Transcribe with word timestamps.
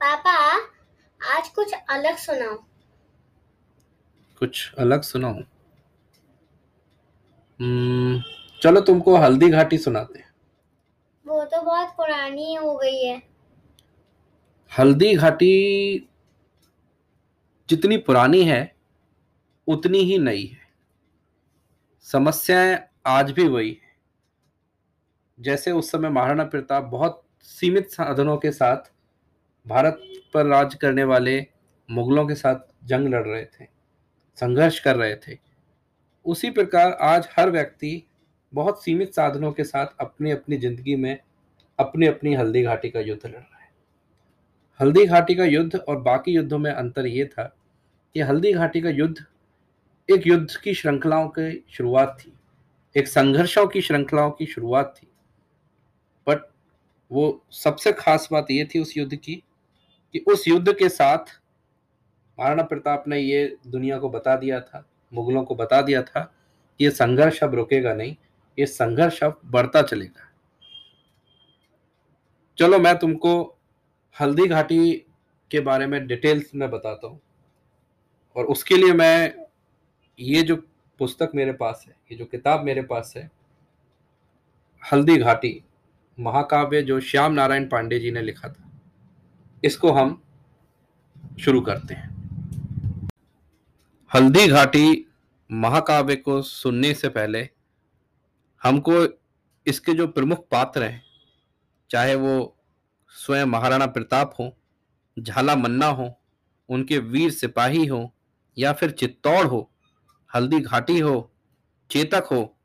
पापा 0.00 0.32
आज 1.36 1.48
कुछ 1.48 1.74
अलग 1.90 2.16
सुनाओ। 2.16 2.54
कुछ 4.38 4.74
अलग 4.78 5.02
सुनाओ 5.02 5.32
हम्म, 7.60 8.22
चलो 8.62 8.80
तुमको 8.80 9.16
हल्दी 9.16 9.48
घाटी 9.50 9.78
सुनाते 9.78 10.18
हैं। 10.18 10.34
वो 11.26 11.44
तो 11.44 11.62
बहुत 11.62 11.88
पुरानी 11.88 12.54
हो 12.54 12.76
गई 12.76 13.04
है। 13.04 13.22
हल्दी 14.78 15.14
घाटी 15.14 15.52
जितनी 17.68 17.96
पुरानी 17.96 18.42
है 18.44 18.76
उतनी 19.66 19.98
ही 19.98 20.18
नई 20.18 20.44
है। 20.44 20.68
समस्याएँ 22.02 22.78
आज 23.06 23.30
भी 23.30 23.48
वही 23.48 23.70
है। 23.70 23.96
जैसे 25.40 25.72
उस 25.72 25.90
समय 25.90 26.08
महाराणा 26.08 26.44
प्रताप 26.44 26.84
बहुत 26.84 27.22
सीमित 27.42 27.90
साधनों 27.90 28.36
के 28.36 28.52
साथ 28.52 28.92
भारत 29.66 30.00
पर 30.34 30.46
राज 30.46 30.74
करने 30.74 31.04
वाले 31.04 31.38
मुगलों 31.88 32.26
के 32.26 32.34
साथ 32.34 32.56
जंग 32.84 33.08
लड़ 33.08 33.26
रहे 33.26 33.44
थे, 33.44 33.64
संघर्ष 34.38 34.78
कर 34.80 34.96
रहे 34.96 35.14
थे। 35.18 35.38
उसी 36.26 36.50
प्रकार 36.50 36.92
आज 37.02 37.28
हर 37.38 37.50
व्यक्ति 37.50 38.02
बहुत 38.52 38.82
सीमित 38.84 39.14
साधनों 39.14 39.52
के 39.52 39.64
साथ 39.64 39.86
अपनी 40.00 40.30
अपनी 40.30 40.56
ज़िंदगी 40.56 40.96
में 40.96 41.18
अपनी 41.78 42.06
अपनी 42.06 42.34
हल्दी 42.34 42.62
घाटी 42.62 42.90
का 42.90 43.00
युद्ध 43.00 43.26
लड़ 43.26 43.32
रहा 43.32 43.58
है। 43.58 43.68
हल्दी 44.80 45.04
घाटी 45.06 45.34
का 45.34 45.44
युद्ध 45.44 45.76
और 45.78 46.00
बाकी 46.00 46.32
युद्धों 46.32 46.58
में 46.58 46.70
अंतर 46.70 47.06
ये 47.06 47.24
था 47.26 47.44
कि 48.14 48.20
हल्दी 48.20 48.52
घाटी 48.52 48.80
का 48.80 48.90
युद्ध 48.90 49.24
एक 50.08 50.26
युद्ध 50.26 50.56
की 50.56 50.74
श्रृंखलाओं 50.74 51.28
की 51.28 51.64
शुरुआत 51.70 52.16
थी, 52.20 52.32
एक 52.96 53.08
संघर्षों 53.08 53.66
की 53.66 53.80
श्रृंखलाओं 53.80 54.30
की 54.30 54.46
शुरुआत 54.46 54.94
थी। 54.96 55.06
बट 56.26 56.48
वो 57.10 57.44
सबसे 57.54 57.92
खास 57.92 58.28
बात 58.32 58.50
ये 58.50 58.64
थी 58.64 58.80
उस 58.80 58.96
युद्ध 58.96 59.14
की 59.14 59.42
कि 60.14 60.18
उस 60.28 60.46
युद्ध 60.48 60.72
के 60.72 60.88
साथ 60.88 61.38
महाराणा 62.38 62.62
प्रताप 62.62 63.04
ने 63.08 63.18
ये 63.18 63.56
दुनिया 63.66 63.98
को 63.98 64.08
बता 64.10 64.36
दिया 64.36 64.60
था, 64.60 64.84
मुगलों 65.12 65.42
को 65.44 65.54
बता 65.54 65.80
दिया 65.82 66.02
था 66.02 66.20
कि 66.80 66.84
ये 66.84 66.90
संघर्ष 66.90 67.42
अब 67.42 67.54
रुकेगा 67.54 67.94
नहीं, 67.94 68.16
ये 68.58 68.66
संघर्ष 68.66 69.22
अब 69.22 69.40
बढ़ता 69.46 69.82
चलेगा। 69.82 70.28
चलो 72.58 72.78
मैं 72.78 72.96
तुमको 72.98 73.32
हल्दी 74.16 74.46
घाटी 74.46 74.92
के 75.50 75.60
बारे 75.60 75.86
में 75.86 76.06
डिटेल्स 76.06 76.54
में 76.54 76.70
बताता 76.70 77.06
हूँ 77.06 77.20
और 78.36 78.46
उसके 78.46 78.76
लिए 78.76 78.92
मैं 78.92 79.32
ये 80.18 80.42
जो 80.42 80.56
पुस्तक 81.00 81.30
मेरे 81.34 81.52
पास 81.52 81.84
है, 81.88 81.94
ये 82.10 82.16
जो 82.18 82.24
किताब 82.24 82.64
मेरे 82.64 82.82
पास 82.82 83.12
है, 83.16 83.30
हल्दी 84.82 85.16
घाटी, 85.16 85.62
महाकाव्य 86.18 86.82
जो 86.82 86.98
श्याम 87.00 87.32
नारायण 87.32 87.68
पांडे 87.68 87.98
जी 87.98 88.10
ने 88.10 88.22
लिखा 88.22 88.48
था। 88.48 88.69
इसको 89.64 89.92
हम 89.92 90.22
शुरू 91.40 91.60
करते 91.60 91.94
हैं। 91.94 92.08
हल्दी 94.10 94.46
घाटी 94.48 95.06
महाकाव्य 95.50 96.16
को 96.16 96.42
सुनने 96.42 96.94
से 96.94 97.08
पहले 97.08 97.48
हमको 98.62 98.92
इसके 99.66 99.92
जो 99.94 100.06
प्रमुख 100.06 100.46
पात्र 100.50 100.82
हैं, 100.82 101.02
चाहे 101.90 102.14
वो 102.14 102.56
स्वयं 103.08 103.44
महाराणा 103.44 103.86
प्रताप 103.86 104.34
हो, 104.40 104.56
झाला 105.16 105.56
मन्ना 105.56 105.86
हो, 105.86 106.20
उनके 106.68 106.98
वीर 106.98 107.30
सिपाही 107.30 107.86
हो, 107.86 108.14
या 108.58 108.72
फिर 108.72 108.90
चित्तौड़ 108.90 109.46
हो, 109.46 109.70
हल्दी 110.34 110.60
घाटी 110.60 110.98
हो, 110.98 111.30
चेतक 111.90 112.28
हो, 112.32 112.56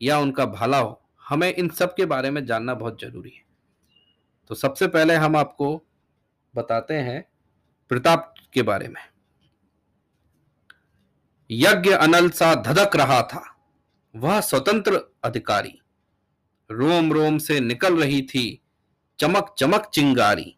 या 0.00 0.18
उनका 0.18 0.46
भाला 0.46 0.78
हो, 0.78 1.02
हमें 1.28 1.54
इन 1.54 1.68
सब 1.68 1.94
के 1.94 2.04
बारे 2.04 2.30
में 2.30 2.44
जानना 2.46 2.74
बहुत 2.74 3.00
ज़रूरी 3.00 3.30
है। 3.30 3.44
तो 4.48 4.54
सबसे 4.54 4.86
पहले 4.86 5.14
हम 5.14 5.36
आपको 5.36 5.86
बताते 6.54 6.94
हैं 6.94 7.28
प्रताप 7.88 8.34
के 8.52 8.62
बारे 8.62 8.88
में। 8.88 9.02
यज्ञ 11.50 11.90
अनल 11.90 12.30
सा 12.30 12.54
धधक 12.54 12.96
रहा 12.96 13.22
था। 13.22 13.56
वह 14.16 14.40
स्वतंत्र 14.40 15.14
अधिकारी। 15.24 15.80
रोम 16.70 17.12
रोम 17.12 17.38
से 17.38 17.60
निकल 17.60 18.00
रही 18.00 18.22
थी। 18.22 18.62
चमक 19.18 19.54
चमक 19.58 19.90
चिंगारी। 19.94 20.56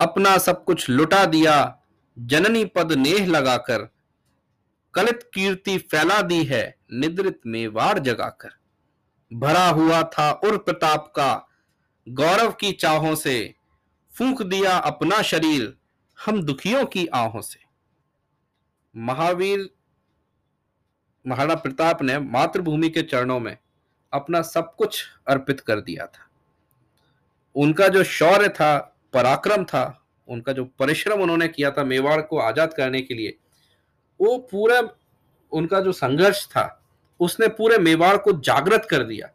अपना 0.00 0.38
सब 0.38 0.64
कुछ 0.64 0.90
लुटा 0.90 1.24
दिया। 1.24 1.80
जननी 2.18 2.64
पद 2.64 2.92
नेह 2.92 3.26
लगाकर। 3.26 3.88
कलित 4.94 5.30
कीर्ति 5.34 5.78
फैला 5.78 6.22
दी 6.22 6.44
है 6.44 6.78
निद्रित 6.92 7.40
मेवाड़ 7.46 7.98
जगाकर। 7.98 8.48
भरा 9.32 9.68
हुआ 9.68 10.02
था 10.02 10.40
उर 10.44 10.58
प्रताप 10.58 11.12
का। 11.16 11.48
गौरव 12.08 12.52
की 12.52 12.72
चाहों 12.72 13.14
से 13.14 13.54
फूंक 14.18 14.42
दिया 14.42 14.76
अपना 14.76 15.22
शरीर 15.22 15.76
हम 16.26 16.42
दुखियों 16.42 16.84
की 16.84 17.06
आहों 17.06 17.40
से। 17.40 17.58
महावीर, 18.96 19.70
महाराणा 21.26 21.54
प्रताप 21.54 22.02
ने 22.02 22.18
मातृभूमि 22.18 22.88
के 22.88 23.02
चरणों 23.02 23.40
में 23.40 23.56
अपना 24.12 24.42
सब 24.42 24.74
कुछ 24.74 25.04
अर्पित 25.28 25.60
कर 25.60 25.80
दिया 25.80 26.06
था। 26.06 26.30
उनका 27.54 27.88
जो 27.88 28.04
शौर्य 28.04 28.48
था, 28.48 28.96
पराक्रम 29.12 29.64
था, 29.64 30.04
उनका 30.28 30.52
जो 30.52 30.64
परिश्रम 30.64 31.20
उन्होंने 31.20 31.48
किया 31.48 31.70
था 31.70 31.84
मेवाड़ 31.84 32.20
को 32.20 32.38
आज़ाद 32.38 32.74
करने 32.74 33.02
के 33.02 33.14
लिए, 33.14 33.38
वो 34.20 34.38
पूरा 34.38 34.88
उनका 35.52 35.80
जो 35.80 35.92
संघर्ष 35.92 36.46
था, 36.46 36.82
उसने 37.20 37.48
पूरे 37.48 37.78
मेवाड़ 37.78 38.16
को 38.16 38.32
जागृत 38.32 38.86
कर 38.90 39.02
दिया। 39.02 39.30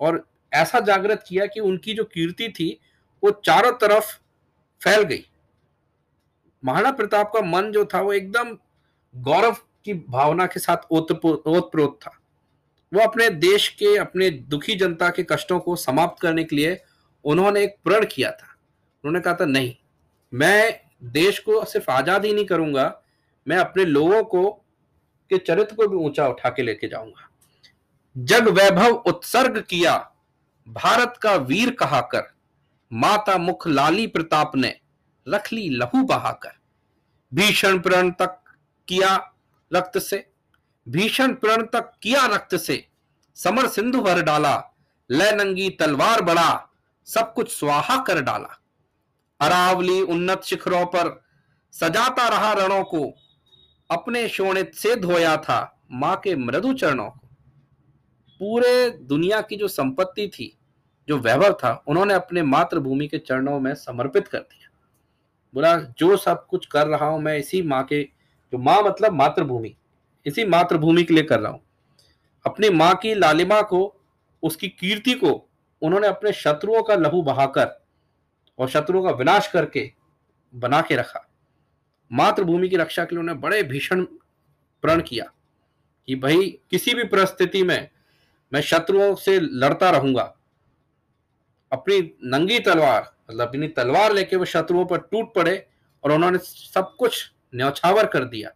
और 0.00 0.26
ऐसा 0.52 0.80
जागृत 0.80 1.24
किया 1.28 1.46
कि 1.46 1.60
उनकी 1.60 1.94
जो 1.94 2.04
कीर्ति 2.04 2.48
थी 2.48 2.80
वो 3.22 3.30
चारों 3.44 3.72
तरफ़ 3.78 4.12
फैल 4.82 5.02
गई। 5.02 5.24
महाराणा 6.62 6.90
प्रताप 6.92 7.30
का 7.34 7.40
मन 7.42 7.70
जो 7.72 7.84
था 7.84 8.00
वो 8.00 8.12
एकदम 8.12 8.56
गौरव 9.14 9.56
की 9.84 9.94
भावना 9.94 10.46
के 10.46 10.60
साथ 10.60 10.92
ओतप्रोत 10.92 11.98
था। 12.02 12.10
वो 12.92 13.00
अपने 13.00 13.28
देश 13.30 13.68
के, 13.70 13.96
अपने 13.96 14.30
दुखी 14.30 14.74
जनता 14.74 15.08
के 15.10 15.22
कष्टों 15.22 15.58
को 15.60 15.76
समाप्त 15.76 16.22
करने 16.22 16.44
के 16.44 16.56
लिए 16.56 16.80
उन्होंने 17.24 17.62
एक 17.62 17.76
प्रण 17.84 18.04
किया 18.06 18.30
था। 18.30 18.54
उन्होंने 19.04 19.20
कहा 19.20 19.34
था, 19.34 19.44
नहीं, 19.46 19.74
मैं 20.32 20.80
देश 21.04 21.38
को 21.38 21.64
सिर्फ़ 21.64 21.90
आज़ाद 21.90 22.24
ही 22.24 22.32
नहीं 22.34 22.46
करूँगा, 22.46 23.02
मैं 23.46 23.56
अपने 23.56 23.84
लोगों 23.84 24.22
को, 24.24 24.50
के 25.30 25.38
चरित्र 25.38 25.74
को 25.76 25.86
भी 25.88 25.96
ऊँचा 25.98 26.26
उठा 26.28 26.50
के 26.50 26.62
लेके 26.62 26.88
जाऊँगा। 26.88 27.28
जग 28.16 28.48
वैभव 28.50 28.94
उत्सर्ग 29.06 29.58
किया, 29.60 29.96
भारत 30.66 31.18
का 31.22 31.34
वीर 31.36 31.70
कहाकर 31.70 32.30
माता 32.92 33.36
मुख 33.38 33.66
लाली 33.68 34.06
प्रताप 34.06 34.56
ने 34.56 34.74
रख 35.26 35.52
ली 35.52 35.68
लहू 35.68 36.02
बहाकर, 36.02 36.52
भीषण 37.32 37.78
प्रण 37.78 38.10
तक 38.10 38.38
किया 38.88 39.14
रक्त 39.72 39.98
से, 39.98 40.24
भीषण 40.86 41.34
प्रण 41.34 41.62
तक 41.62 41.92
किया 42.02 42.26
रक्त 42.26 42.56
से, 42.56 42.86
समर 43.36 43.68
सिंधु 43.68 44.00
भर 44.00 44.22
डाला, 44.22 44.62
लय 45.10 45.32
नंगी 45.32 45.70
तलवार 45.70 46.22
बड़ा, 46.22 46.68
सब 47.06 47.32
कुछ 47.34 47.52
स्वाहा 47.52 47.96
कर 48.02 48.20
डाला। 48.20 48.58
अरावली 49.40 50.00
उन्नत 50.02 50.42
शिखरों 50.44 50.84
पर 50.86 51.22
सजाता 51.72 52.28
रहा 52.28 52.52
रणों 52.52 52.82
को, 52.84 53.14
अपने 53.90 54.28
शोणित 54.28 54.74
से 54.74 54.96
धोया 54.96 55.36
था 55.36 55.82
माँ 55.92 56.16
के 56.16 56.34
मृदु 56.36 56.72
चरणों 56.72 57.10
को। 57.10 57.26
पूरे 58.40 58.90
दुनिया 58.90 59.40
की 59.40 59.56
जो 59.56 59.68
संपत्ति 59.68 60.28
थी 60.28 60.57
जो 61.08 61.18
वैभव 61.18 61.52
था, 61.52 61.84
उन्होंने 61.86 62.14
अपने 62.14 62.42
मातृभूमि 62.42 63.08
के 63.08 63.18
चरणों 63.18 63.60
में 63.60 63.74
समर्पित 63.74 64.28
कर 64.28 64.38
दिया। 64.38 64.70
बोला, 65.54 65.76
जो 65.76 66.16
सब 66.16 66.46
कुछ 66.46 66.66
कर 66.66 66.86
रहा 66.86 67.06
हूँ, 67.06 67.20
मैं 67.20 67.38
इसी 67.38 67.62
माँ 67.62 67.84
के, 67.84 68.02
जो 68.52 68.58
माँ 68.58 68.82
मतलब 68.82 69.12
मातृभूमि, 69.12 69.76
इसी 70.26 70.44
मातृभूमि 70.44 71.02
के 71.02 71.14
लिए 71.14 71.22
कर 71.22 71.40
रहा 71.40 71.52
हूँ। 71.52 71.60
अपनी 72.46 72.70
माँ 72.70 72.94
की 72.94 73.14
लालिमा 73.14 73.62
को, 73.62 74.00
उसकी 74.42 74.68
कीर्ति 74.68 75.14
को, 75.14 75.48
उन्होंने 75.82 76.06
अपने 76.06 76.32
शत्रुओं 76.32 76.82
का 76.82 76.94
लहू 76.94 77.22
बहाकर 77.22 77.84
और 78.58 78.68
शत्रुओं 78.68 79.04
का 79.04 79.10
विनाश 79.10 79.48
करके 79.48 79.92
बना 80.54 80.80
के 80.80 80.96
रखा। 80.96 81.28
मातृभूमि 82.12 82.68
की 82.68 82.76
रक्षा 82.76 83.04
के 83.04 83.14
लिए 83.14 83.20
उन्होंने 83.20 83.40
बड़े 83.40 83.62
भीषण 83.62 84.04
प्रण 84.82 85.02
किया 85.02 85.32
कि, 86.06 86.14
भाई, 86.14 86.58
किसी 86.70 86.94
भी 86.94 87.04
परिस्थिति 87.04 87.62
में 87.62 87.90
मैं 88.52 88.60
शत्रुओं 88.60 89.14
से 89.14 89.40
लड़ता 89.40 89.90
रहूँगा 89.90 90.34
अपनी 91.72 92.14
नंगी 92.24 92.58
तलवार 92.58 93.14
मतलब 93.30 93.48
अपनी 93.48 93.68
तलवार 93.68 94.12
लेके 94.12 94.36
वो 94.36 94.44
शत्रुओं 94.44 94.86
पर 94.86 94.98
टूट 94.98 95.34
पड़े 95.34 95.66
और 96.04 96.12
उन्होंने 96.12 96.38
सब 96.38 96.94
कुछ 96.98 97.32
न्यौछावर 97.54 98.06
कर 98.06 98.24
दिया। 98.24 98.50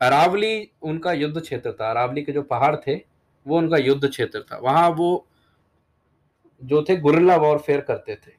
अरावली 0.00 0.70
उनका 0.82 1.12
युद्ध 1.12 1.40
क्षेत्र 1.40 1.72
था। 1.72 1.90
अरावली 1.90 2.22
के 2.22 2.32
जो 2.32 2.42
पहाड़ 2.42 2.76
थे, 2.76 2.94
वो 3.46 3.58
उनका 3.58 3.76
युद्ध 3.76 4.08
क्षेत्र 4.08 4.42
था। 4.42 4.56
वहाँ 4.56 4.88
वो 4.88 5.28
जो 6.64 6.82
थे, 6.88 6.96
गुरिल्ला 6.96 7.36
वॉरफेयर 7.36 7.80
करते 7.80 8.14
थे। 8.14 8.32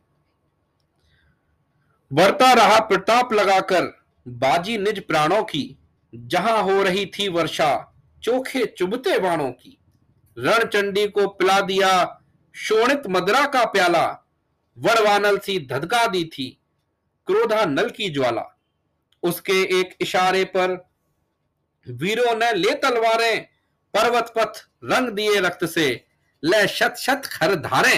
बढ़ता 2.13 2.53
रहा 2.53 2.79
प्रताप 2.79 3.33
लगाकर 3.33 4.05
बाजी 4.27 4.77
निज 4.77 5.07
प्राणों 5.07 5.43
की, 5.43 5.77
जहाँ 6.15 6.63
हो 6.63 6.83
रही 6.83 7.05
थी 7.05 7.27
वर्षा, 7.27 7.93
चोखे 8.23 8.65
चुभते 8.65 9.19
बाणों 9.19 9.51
की। 9.51 9.77
रणचंडी 10.37 11.07
को 11.07 11.27
पिला 11.27 11.61
दिया 11.61 12.21
शोणित 12.55 13.07
मदरा 13.07 13.45
का 13.47 13.65
प्याला 13.65 14.05
वड़वानल 14.77 15.37
सी 15.37 15.67
धधका 15.67 16.05
दी 16.07 16.23
थी, 16.25 16.61
क्रोधा 17.27 17.65
नल 17.65 17.89
की 17.89 18.09
ज्वाला। 18.09 18.43
उसके 19.23 19.79
एक 19.79 19.95
इशारे 20.01 20.43
पर, 20.43 20.89
वीरों 21.87 22.35
ने 22.35 22.53
ले 22.53 22.73
तलवारें, 22.73 23.45
पर्वत 23.93 24.33
पथ 24.37 24.67
रंग 24.83 25.09
दिए 25.09 25.39
रक्त 25.39 25.65
से, 25.65 26.05
ले 26.43 26.67
शत 26.67 26.95
शत 26.95 27.21
खर 27.25 27.55
धारे। 27.55 27.97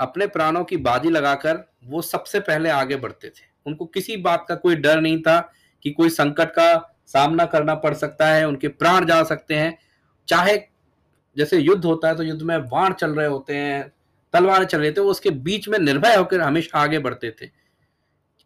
अपने 0.00 0.26
प्राणों 0.26 0.64
की 0.64 0.76
बाजी 0.76 1.10
लगाकर 1.10 1.74
वो 1.84 2.02
सबसे 2.02 2.40
पहले 2.40 2.70
आगे 2.70 2.96
बढ़ते 2.96 3.28
थे। 3.28 3.46
उनको 3.66 3.86
किसी 3.86 4.16
बात 4.16 4.46
का 4.48 4.54
कोई 4.54 4.76
डर 4.76 5.00
नहीं 5.00 5.20
था 5.22 5.40
कि 5.82 5.90
कोई 5.90 6.10
संकट 6.10 6.50
का 6.50 6.96
सामना 7.06 7.44
करना 7.44 7.74
पड़ 7.74 7.94
सकता 7.94 8.26
है, 8.26 8.48
उनके 8.48 8.68
प्राण 8.68 9.06
जा 9.06 9.22
सकते 9.24 9.54
हैं। 9.54 9.78
चाहे 10.28 10.56
जैसे 11.38 11.58
युद्ध 11.58 11.84
होता 11.84 12.08
है 12.08 12.16
तो 12.16 12.22
युद्ध 12.22 12.42
में 12.42 12.58
वाण 12.58 12.92
चल 12.92 13.10
रहे 13.10 13.26
होते 13.26 13.54
हैं, 13.54 13.92
तलवार 14.32 14.64
चल 14.64 14.80
रहे 14.80 14.92
थे, 14.92 15.00
वो 15.00 15.10
उसके 15.10 15.30
बीच 15.30 15.68
में 15.68 15.78
निर्भय 15.78 16.16
होकर 16.16 16.40
हमेशा 16.40 16.78
आगे 16.78 16.98
बढ़ते 16.98 17.30
थे। 17.30 17.46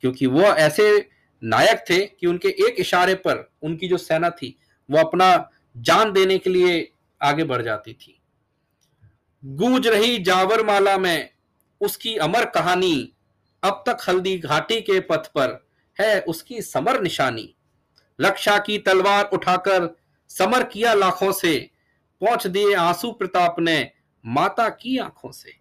क्योंकि 0.00 0.27
वो 0.27 0.43
ऐसे 0.43 1.09
नायक 1.44 1.85
थे 1.91 2.06
कि 2.06 2.27
उनके 2.27 2.49
एक 2.49 2.75
इशारे 2.79 3.15
पर 3.15 3.53
उनकी 3.62 3.89
जो 3.89 3.97
सेना 3.97 4.31
थी, 4.31 4.59
वो 4.91 4.99
अपना 4.99 5.50
जान 5.77 6.12
देने 6.12 6.39
के 6.39 6.50
लिए 6.50 6.93
आगे 7.23 7.44
बढ़ 7.44 7.62
जाती 7.62 7.93
थी। 7.93 8.21
गूंज 9.45 9.88
रही 9.88 10.19
जावर 10.19 10.67
माला 10.67 10.99
में 10.99 11.31
उसकी 11.81 12.17
अमर 12.17 12.45
कहानी 12.45 13.12
अब 13.65 13.85
तक 13.87 13.99
हल्दी 14.09 14.38
घाटी 14.38 14.81
के 14.81 15.00
पथ 15.00 15.27
पर 15.27 15.67
है 16.00 16.21
उसकी 16.21 16.62
समर 16.62 17.00
निशानी। 17.00 17.55
रक्षा 18.21 18.59
की 18.59 18.79
तलवार 18.79 19.31
उठाकर 19.33 19.97
समर 20.29 20.62
किया 20.62 20.95
लाखों 20.95 21.33
से 21.33 21.71
पहुँच 22.23 22.47
दिए 22.47 22.75
आँसू 22.75 23.11
प्रताप 23.13 23.57
ने। 23.61 23.91
माता 24.25 24.69
की 24.69 24.97
आँखों 24.99 25.31
से 25.33 25.55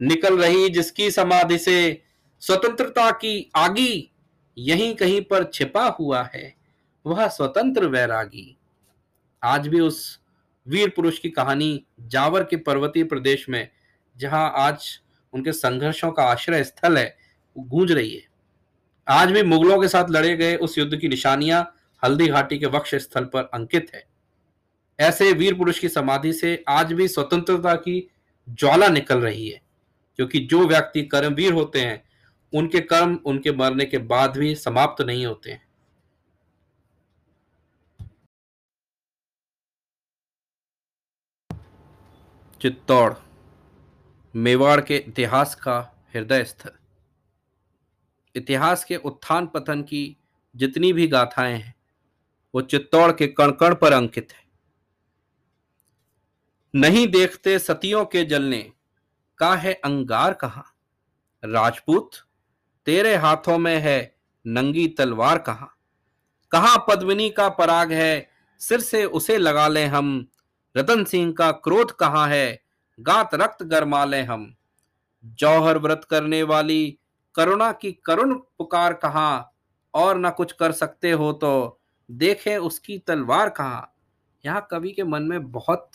निकल 0.00 0.38
रही 0.38 0.68
जिसकी 0.68 1.10
समाधि 1.10 1.58
से 1.58 2.02
स्वतंत्रता 2.42 3.10
की 3.10 3.50
आगी 3.56 4.10
यहीं 4.56 4.94
कहीं 4.94 5.20
पर 5.22 5.44
छिपा 5.44 5.84
हुआ 6.00 6.22
है, 6.34 6.54
वह 7.06 7.26
स्वतंत्र 7.28 7.86
वैरागी। 7.86 8.56
आज 9.42 9.68
भी 9.68 9.80
उस 9.80 10.20
वीर 10.66 10.88
पुरुष 10.88 11.18
की 11.18 11.30
कहानी 11.30 11.84
जावर 12.00 12.44
के 12.44 12.56
पर्वतीय 12.56 13.04
प्रदेश 13.04 13.48
में, 13.48 13.68
जहाँ 14.16 14.52
आज 14.56 14.88
उनके 15.32 15.52
संघर्षों 15.52 16.10
का 16.12 16.22
आश्रय 16.22 16.64
स्थल 16.64 16.98
है, 16.98 17.16
गूंज 17.56 17.92
रही 17.92 18.14
है। 18.14 18.22
आज 19.08 19.30
भी 19.30 19.42
मुगलों 19.42 19.80
के 19.80 19.88
साथ 19.88 20.10
लड़े 20.10 20.36
गए 20.36 20.56
उस 20.56 20.78
युद्ध 20.78 20.96
की 20.96 21.08
निशानियाँ 21.08 21.62
हल्दी 22.02 22.26
घाटी 22.28 22.58
के 22.58 22.66
वक्ष 22.66 22.94
स्थल 22.94 23.24
पर 23.24 23.50
अंकित 23.54 23.90
है। 23.94 24.07
ऐसे 25.00 25.32
वीर 25.32 25.54
पुरुष 25.54 25.78
की 25.78 25.88
समाधि 25.88 26.32
से 26.32 26.64
आज 26.68 26.92
भी 26.92 27.08
स्वतंत्रता 27.08 27.74
की 27.74 28.10
ज्वाला 28.48 28.88
निकल 28.88 29.18
रही 29.20 29.48
है। 29.48 29.62
क्योंकि 30.16 30.40
जो 30.40 30.66
व्यक्ति 30.66 31.02
कर्मवीर 31.02 31.52
होते 31.52 31.80
हैं, 31.80 32.04
उनके 32.54 32.80
कर्म 32.80 33.14
उनके 33.24 33.52
मरने 33.52 33.84
के 33.84 33.98
बाद 33.98 34.36
भी 34.36 34.54
समाप्त 34.54 35.02
नहीं 35.02 35.26
होते 35.26 35.50
हैं। 35.50 35.68
चित्तौड़, 42.62 43.14
मेवाड़ 44.36 44.80
के 44.80 44.96
इतिहास 44.96 45.54
का 45.54 46.06
हृदय 46.14 46.44
स्थल। 46.44 46.70
इतिहास 48.36 48.84
के 48.84 48.96
उत्थान 48.96 49.46
पतन 49.46 49.82
की 49.82 50.16
जितनी 50.56 50.92
भी 50.92 51.06
गाथाएँ 51.06 51.58
हैं, 51.58 51.74
वो 52.54 52.60
चित्तौड़ 52.60 53.12
के 53.12 53.26
कण 53.26 53.50
कण 53.50 53.74
पर 53.74 53.92
अंकित 53.92 54.32
है। 54.32 54.47
नहीं 56.74 57.08
देखते 57.08 57.58
सतियों 57.58 58.04
के 58.04 58.24
जलने, 58.24 58.72
का 59.38 59.54
है 59.54 59.72
अंगार 59.74 60.32
कहा? 60.32 60.64
राजपूत, 61.44 62.10
तेरे 62.86 63.16
हाथों 63.16 63.58
में 63.58 63.78
है 63.78 64.16
नंगी 64.46 64.88
तलवार 64.88 65.38
कहा? 65.38 65.68
कहा 66.50 66.76
पद्मिनी 66.76 67.30
का 67.30 67.48
पराग 67.48 67.92
है, 67.92 68.28
सिर 68.58 68.80
से 68.80 69.04
उसे 69.04 69.38
लगा 69.38 69.68
ले 69.68 69.84
हम? 69.84 70.26
रतन 70.76 71.04
सिंह 71.04 71.32
का 71.32 71.50
क्रोध 71.50 71.92
कहाँ 71.92 72.28
है, 72.28 72.62
गात 73.00 73.34
रक्त 73.34 73.62
गरमा 73.62 74.04
ले 74.04 74.22
हम? 74.22 74.54
जौहर 75.24 75.78
व्रत 75.78 76.06
करने 76.10 76.42
वाली, 76.42 76.98
करुणा 77.34 77.72
की 77.72 77.92
करुण 77.92 78.34
पुकार 78.34 78.92
कहा? 78.92 79.52
और 79.94 80.18
ना 80.18 80.30
कुछ 80.30 80.52
कर 80.52 80.72
सकते 80.72 81.10
हो 81.10 81.32
तो 81.32 81.80
देखे 82.10 82.56
उसकी 82.56 82.98
तलवार 82.98 83.48
कहाँ? 83.48 83.94
यहाँ 84.46 84.66
कवि 84.70 84.92
के 84.92 85.04
मन 85.04 85.22
में 85.22 85.52
बहुत 85.52 85.90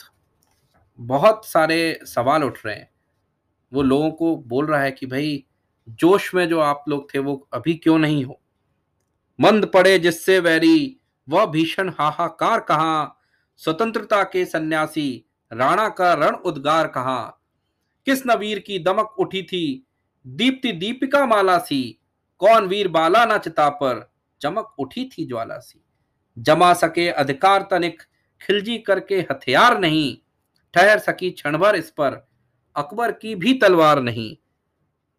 बहुत 1.00 1.46
सारे 1.46 2.00
सवाल 2.04 2.44
उठ 2.44 2.66
रहे 2.66 2.76
हैं। 2.76 2.92
वो 3.74 3.82
लोगों 3.82 4.12
को 4.12 4.36
बोल 4.36 4.66
रहा 4.66 4.82
है 4.82 4.92
कि 4.92 5.06
भाई, 5.06 5.46
जोश 5.90 6.36
में 6.36 6.50
जो 6.50 6.60
आप 6.60 6.86
लोग 6.90 7.14
थे, 7.14 7.20
वो 7.20 7.48
अभी 7.54 7.74
क्यों 7.74 7.98
नहीं 7.98 8.26
हो? 8.26 8.42
मंद 9.42 9.66
पड़े 9.66 10.00
जिससे 10.00 10.40
वैरी, 10.40 11.00
वह 11.30 11.46
भीषण 11.46 11.90
हाहाकार 11.90 12.60
कहा? 12.60 13.20
स्वतंत्रता 13.58 14.24
के 14.24 14.46
सन्यासी, 14.46 15.26
राणा 15.54 15.90
का 15.90 16.14
रण 16.14 16.36
उद्गार 16.36 16.88
कहा? 16.88 17.24
किस 18.06 18.26
नवीर 18.26 18.60
की 18.60 18.80
दमक 18.80 19.16
उठी 19.20 19.44
थी? 19.44 19.88
दीप्ति 20.28 20.72
दीपिका 20.72 21.26
माला 21.26 21.58
सी, 21.58 22.00
कौन 22.38 22.68
वीर 22.68 22.88
बाला 22.88 23.26
न 23.26 23.38
चिता 23.38 23.70
पर? 23.70 24.14
चमक 24.42 24.76
उठी 24.80 25.06
थी 25.06 25.28
ज्वाला 25.28 25.58
सी। 25.58 25.86
जमा 26.38 26.74
सके 26.74 27.10
अधिकार 27.10 27.68
तनिक, 27.72 28.02
खिलजी 28.42 28.78
करके 28.78 29.20
हथियार 29.20 29.80
नहीं। 29.80 30.18
ठहर 30.74 31.00
सकी 31.00 31.30
क्षण 31.32 31.76
इस 31.76 31.90
पर। 31.92 32.28
अकबर 32.76 33.12
की 33.12 33.36
भी 33.36 33.54
तलवार 33.54 34.02
नहीं, 34.02 34.38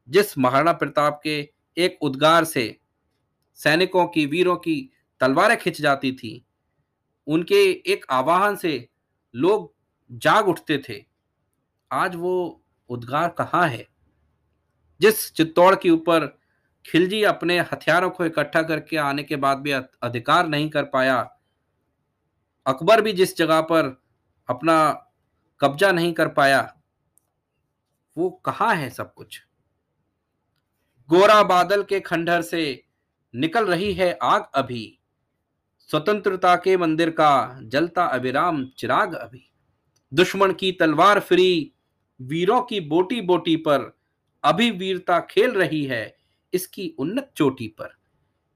जिस 0.08 0.38
महाराणा 0.38 0.72
प्रताप 0.72 1.20
के 1.24 1.50
एक 1.76 1.98
उद्गार 2.02 2.44
से 2.44 2.80
सैनिकों 3.54 4.06
की, 4.06 4.26
वीरों 4.26 4.56
की 4.56 4.90
तलवारें 5.20 5.56
खिंच 5.58 5.80
जाती 5.80 6.12
थी, 6.12 6.44
उनके 7.26 7.62
एक 7.92 8.06
आवाहन 8.10 8.56
से 8.56 8.88
लोग 9.34 9.74
जाग 10.12 10.48
उठते 10.48 10.78
थे। 10.88 11.04
आज 11.92 12.14
वो 12.14 12.64
उद्गार 12.90 13.28
कहाँ 13.28 13.68
है? 13.68 13.86
जिस 15.00 15.32
चित्तौड़ 15.32 15.74
के 15.76 15.90
ऊपर 15.90 16.26
खिलजी 16.86 17.22
अपने 17.22 17.58
हथियारों 17.60 18.10
को 18.10 18.24
इकट्ठा 18.24 18.62
करके 18.62 18.96
आने 18.96 19.22
के 19.22 19.36
बाद 19.36 19.58
भी 19.58 19.70
अधिकार 19.70 20.48
नहीं 20.48 20.68
कर 20.70 20.84
पाया, 20.84 21.38
अकबर 22.66 23.00
भी 23.00 23.12
जिस 23.12 23.36
जगह 23.36 23.60
पर 23.60 24.02
अपना 24.48 25.00
कब्जा 25.60 25.92
नहीं 25.92 26.12
कर 26.12 26.28
पाया। 26.28 26.74
वो 28.16 28.30
कहा 28.30 28.72
है 28.72 28.90
सब 28.90 29.14
कुछ? 29.14 29.40
गोरा 31.08 31.42
बादल 31.42 31.82
के 31.82 32.00
खंडहर 32.00 32.42
से 32.42 32.84
निकल 33.34 33.66
रही 33.66 33.92
है 33.92 34.18
आग 34.22 34.46
अभी। 34.54 34.98
स्वतंत्रता 35.90 36.56
के 36.56 36.76
मंदिर 36.76 37.10
का 37.10 37.60
जलता 37.62 38.04
अविराम 38.04 38.64
चिराग 38.78 39.14
अभी। 39.14 39.50
दुश्मन 40.14 40.52
की 40.52 40.72
तलवार 40.72 41.20
फ्री, 41.20 41.72
वीरों 42.20 42.62
की 42.62 42.80
बोटी 42.80 43.20
बोटी 43.20 43.56
पर 43.56 43.98
अभी 44.44 44.70
वीरता 44.70 45.20
खेल 45.20 45.50
रही 45.50 45.84
है 45.84 46.16
इसकी 46.52 46.94
उन्नत 46.98 47.32
चोटी 47.36 47.68
पर। 47.68 47.94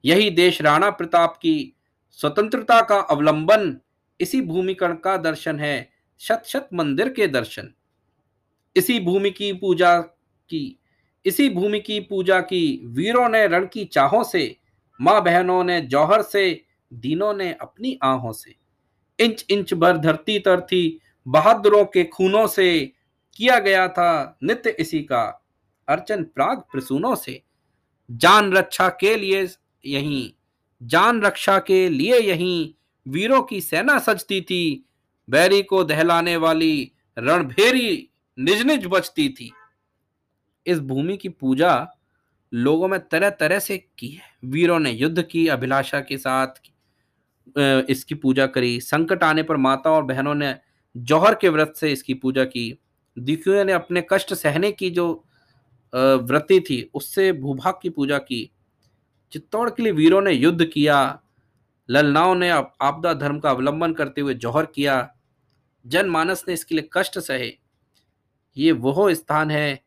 यही 0.04 0.30
देश 0.30 0.62
राणा 0.62 0.90
प्रताप 0.90 1.36
की 1.36 1.76
स्वतंत्रता 2.10 2.80
का 2.82 2.98
अवलंबन, 3.00 3.78
इसी 4.20 4.40
भूमिकण 4.40 4.94
का 4.94 5.16
दर्शन 5.16 5.60
है 5.60 5.97
शत 6.20 6.42
शत 6.46 6.68
मंदिर 6.74 7.08
के 7.08 7.26
दर्शन। 7.26 7.72
इसी 8.76 9.00
भूमि 9.00 9.30
की 9.30 9.52
पूजा 9.52 10.00
की, 10.50 10.78
इसी 11.26 11.50
भूमि 11.50 11.80
की 11.80 12.00
पूजा 12.00 12.40
की 12.40 12.82
वीरों 12.84 13.28
ने 13.28 13.46
रण 13.46 13.66
की 13.66 13.84
चाहों 13.84 14.24
से, 14.24 14.56
माँ 15.00 15.24
बहनों 15.24 15.64
ने 15.64 15.80
जौहर 15.80 16.22
से, 16.22 16.64
दीनों 16.92 17.34
ने 17.34 17.52
अपनी 17.52 17.98
आहों 18.02 18.32
से। 18.32 18.54
इंच 19.18 19.44
इंच 19.50 19.74
भर 19.74 19.96
धरती 19.96 20.38
तर 20.38 20.60
थी 20.60 21.00
बहादुरों 21.26 21.84
के 21.84 22.04
खूनों 22.04 22.46
से 22.46 22.92
किया 23.36 23.58
गया 23.58 23.88
था 23.88 24.38
नित्य 24.42 24.70
इसी 24.70 25.02
का 25.02 25.44
अर्चन 25.88 26.24
प्राग 26.24 26.58
प्रसूनों 26.58 27.14
से। 27.14 27.42
जान 28.10 28.52
रक्षा 28.52 28.88
के 28.88 29.16
लिए 29.16 29.48
यहीं, 29.86 30.30
जान 30.82 31.22
रक्षा 31.22 31.58
के 31.58 31.88
लिए 31.88 32.18
यहीं 32.18 32.74
वीरों 33.06 33.42
की 33.42 33.60
सेना 33.60 33.98
सजती 33.98 34.40
थी 34.40 34.87
बैरी 35.28 35.62
को 35.62 35.82
दहलाने 35.84 36.36
वाली 36.36 36.90
रणभेरी 37.16 38.08
निज 38.38 38.62
निज 38.62 38.86
बचती 38.86 39.28
थी। 39.30 39.50
इस 40.66 40.80
भूमि 40.80 41.16
की 41.16 41.28
पूजा 41.28 41.86
लोगों 42.52 42.88
में 42.88 42.98
तरह 43.00 43.30
तरह 43.30 43.58
से 43.58 43.76
की 43.98 44.08
है। 44.08 44.30
वीरों 44.44 44.78
ने 44.78 44.90
युद्ध 44.90 45.22
की, 45.22 45.46
अभिलाषा 45.48 46.00
के 46.00 46.18
साथ 46.18 46.60
इसकी 47.90 48.14
पूजा 48.14 48.46
करी। 48.46 48.80
संकट 48.80 49.22
आने 49.24 49.42
पर 49.42 49.56
माता 49.56 49.90
और 49.90 50.02
बहनों 50.02 50.34
ने 50.34 50.54
जौहर 50.96 51.34
के 51.34 51.48
व्रत 51.48 51.74
से 51.76 51.92
इसकी 51.92 52.14
पूजा 52.14 52.44
की। 52.44 52.78
दिखुए 53.16 53.64
ने 53.64 53.72
अपने 53.72 54.04
कष्ट 54.10 54.34
सहने 54.34 54.72
की 54.72 54.90
जो 54.90 55.24
व्रति 55.92 56.60
थी, 56.60 56.90
उससे 56.94 57.32
भूभाग 57.32 57.78
की 57.82 57.88
पूजा 57.90 58.18
की। 58.18 58.50
चित्तौड़ 59.32 59.68
के 59.70 59.82
लिए 59.82 59.92
वीरों 59.92 60.20
ने 60.22 60.32
युद्ध 60.32 60.64
किया। 60.64 61.20
ललनाओं 61.88 62.34
ने 62.34 62.50
आपदा 62.50 63.12
धर्म 63.14 63.38
का 63.38 63.50
अवलंबन 63.50 63.92
करते 63.92 64.20
हुए 64.20 64.34
जौहर 64.34 64.66
किया। 64.66 64.96
जनमानस 65.86 66.44
ने 66.48 66.54
इसके 66.54 66.74
लिए 66.74 66.88
कष्ट 66.92 67.18
सहे। 67.18 67.52
ये 68.56 68.72
वह 68.72 69.14
स्थान 69.14 69.50
है 69.50 69.84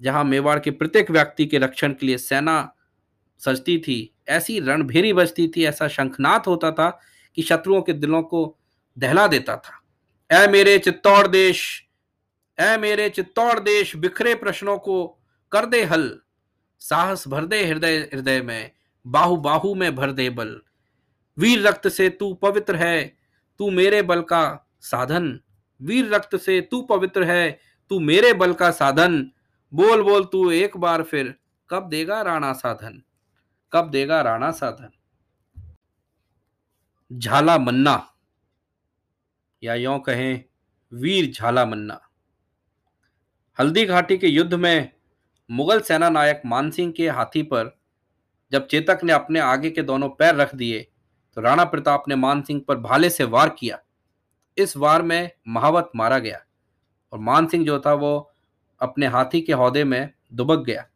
जहाँ 0.00 0.24
मेवाड़ 0.24 0.58
के 0.58 0.70
प्रत्येक 0.70 1.10
व्यक्ति 1.10 1.46
के 1.46 1.58
रक्षण 1.58 1.92
के 1.92 2.06
लिए 2.06 2.18
सेना 2.18 2.74
सजती 3.40 3.78
थी। 3.78 4.14
ऐसी 4.28 4.58
रणभेरी 4.60 5.12
बजती 5.12 5.48
थी, 5.48 5.64
ऐसा 5.64 5.88
शंखनाथ 5.88 6.46
होता 6.46 6.70
था 6.70 6.88
कि 7.36 7.42
शत्रुओं 7.42 7.82
के 7.82 7.92
दिलों 7.92 8.22
को 8.22 8.58
दहला 8.98 9.26
देता 9.26 9.56
था। 9.56 9.80
ऐ 10.30 10.46
मेरे 10.48 10.78
चित्तौड़ 10.78 11.26
देश, 11.26 11.86
ऐ 12.58 12.76
मेरे 12.78 13.08
चित्तौड़ 13.10 13.60
देश, 13.60 13.96
बिखरे 13.96 14.34
प्रश्नों 14.34 14.78
को 14.78 15.04
कर 15.52 15.66
दे 15.66 15.82
हल, 15.84 16.20
साहस 16.78 17.28
भर 17.28 17.44
दे 17.44 17.64
हृदय 17.64 17.96
हृदय 18.14 18.42
में 18.42 18.70
बाहु 19.06 19.36
बाहु 19.36 19.74
में 19.74 19.94
भर 19.96 20.12
दे 20.12 20.30
बल। 20.30 20.60
वीर 21.38 21.66
रक्त 21.66 21.88
से 21.88 22.08
तू 22.10 22.32
पवित्र 22.34 22.76
है, 22.76 23.16
तू 23.58 23.70
मेरे 23.70 24.02
बल 24.02 24.20
का 24.22 24.69
साधन। 24.80 25.40
वीर 25.80 26.14
रक्त 26.14 26.36
से 26.36 26.60
तू 26.60 26.82
पवित्र 26.82 27.24
है, 27.24 27.60
तू 27.90 28.00
मेरे 28.00 28.32
बल 28.32 28.52
का 28.52 28.70
साधन। 28.70 29.30
बोल 29.72 30.02
बोल 30.02 30.24
तू 30.24 30.50
एक 30.50 30.76
बार 30.76 31.02
फिर, 31.02 31.34
कब 31.70 31.88
देगा 31.88 32.22
राणा 32.22 32.52
साधन? 32.52 33.02
कब 33.72 33.90
देगा 33.90 34.20
राणा 34.22 34.50
साधन? 34.50 34.90
झाला 37.12 37.58
मन्ना। 37.58 38.14
या 39.62 39.74
यो 39.74 39.98
कहें, 39.98 40.44
वीर 40.92 41.32
झाला 41.32 41.64
मन्ना। 41.64 42.00
हल्दी 43.58 43.84
घाटी 43.84 44.18
के 44.18 44.28
युद्ध 44.28 44.54
में 44.54 44.92
मुगल 45.50 45.80
सेना 45.80 46.08
नायक 46.08 46.42
मानसिंह 46.46 46.92
के 46.92 47.08
हाथी 47.08 47.42
पर 47.42 47.78
जब 48.52 48.66
चेतक 48.66 49.00
ने 49.02 49.12
अपने 49.12 49.40
आगे 49.40 49.70
के 49.70 49.82
दोनों 49.82 50.08
पैर 50.08 50.34
रख 50.34 50.54
दिए 50.54 50.80
तो 51.36 51.40
राणा 51.40 51.64
प्रताप 51.64 52.04
ने 52.08 52.16
मानसिंह 52.16 52.60
पर 52.68 52.76
भाले 52.76 53.10
से 53.10 53.24
वार 53.24 53.48
किया। 53.48 53.78
इस 54.56 54.76
वार 54.76 55.02
में 55.02 55.30
महावत 55.48 55.90
मारा 55.96 56.18
गया 56.18 56.40
और 57.12 57.18
मानसिंह 57.18 57.64
जो 57.66 57.78
था 57.80 57.92
वो 57.94 58.32
अपने 58.80 59.06
हाथी 59.06 59.40
के 59.40 59.52
हौदे 59.52 59.84
में 59.84 60.10
दुबक 60.32 60.64
गया। 60.64 60.86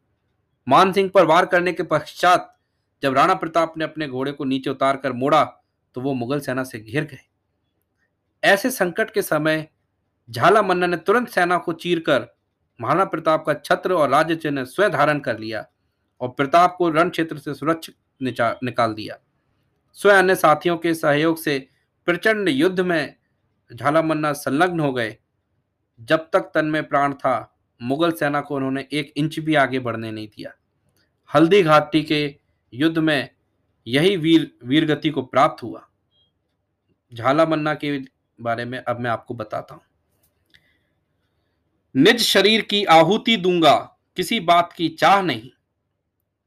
मानसिंह 0.67 1.09
पर 1.09 1.25
वार 1.25 1.45
करने 1.45 1.73
के 1.73 1.83
पश्चात 1.83 2.51
जब 3.03 3.13
राणा 3.13 3.33
प्रताप 3.33 3.73
ने 3.77 3.85
अपने 3.85 4.07
घोड़े 4.07 4.31
को 4.31 4.43
नीचे 4.43 4.69
उतार 4.69 4.97
कर 4.97 5.13
मोड़ा 5.13 5.43
तो 5.95 6.01
वो 6.01 6.13
मुगल 6.13 6.39
सेना 6.39 6.63
से 6.63 6.79
घिर 6.79 7.03
गए। 7.03 7.19
ऐसे 8.43 8.71
संकट 8.71 9.11
के 9.11 9.21
समय 9.21 9.67
झाला 10.29 10.61
मन्ना 10.61 10.87
ने 10.87 10.97
तुरंत 10.97 11.29
सेना 11.29 11.57
को 11.57 11.73
चीरकर 11.73 12.27
महाराणा 12.79 13.05
प्रताप 13.05 13.43
का 13.45 13.53
छत्र 13.55 13.93
और 13.93 14.09
राज्य 14.09 14.35
चिन्ह 14.35 14.63
स्वयं 14.63 14.91
धारण 14.91 15.19
कर 15.19 15.39
लिया 15.39 15.65
और 16.21 16.29
प्रताप 16.29 16.75
को 16.77 16.89
रण 16.89 17.09
क्षेत्र 17.09 17.37
से 17.37 17.53
सुरक्षित 17.53 17.95
निकाल 18.63 18.93
दिया। 18.93 19.17
स्वयं 19.97 20.17
अन्य 20.17 20.35
साथियों 20.35 20.77
के 20.77 20.93
सहयोग 20.93 21.37
से 21.37 21.57
प्रचंड 22.07 22.49
युद्ध 22.49 22.79
में 22.79 23.15
झाला 23.75 24.01
मन्ना 24.01 24.33
संलग्न 24.33 24.79
हो 24.79 24.93
गए। 24.93 25.17
जब 26.01 26.29
तक 26.33 26.39
तन 26.39 26.65
में 26.65 26.87
प्राण 26.87 27.13
था, 27.13 27.57
मुगल 27.81 28.11
सेना 28.11 28.41
को 28.41 28.55
उन्होंने 28.55 28.87
एक 28.93 29.13
इंच 29.17 29.39
भी 29.39 29.55
आगे 29.55 29.79
बढ़ने 29.79 30.11
नहीं 30.11 30.27
दिया। 30.27 30.51
हल्दी 31.33 31.63
घाटी 31.63 32.03
के 32.03 32.35
युद्ध 32.73 32.97
में 32.97 33.29
यही 33.87 34.17
वीर, 34.17 34.57
वीरगति 34.63 35.09
को 35.09 35.21
प्राप्त 35.21 35.63
हुआ। 35.63 35.87
झाला 37.13 37.45
मन्ना 37.45 37.73
के 37.73 37.99
बारे 38.41 38.65
में 38.65 38.79
अब 38.79 38.99
मैं 38.99 39.09
आपको 39.09 39.33
बताता 39.33 39.73
हूँ। 39.73 39.81
निज 41.95 42.21
शरीर 42.21 42.61
की 42.61 42.83
आहुति 42.83 43.37
दूँगा, 43.37 43.97
किसी 44.15 44.39
बात 44.39 44.73
की 44.73 44.89
चाह 44.89 45.21
नहीं। 45.21 45.51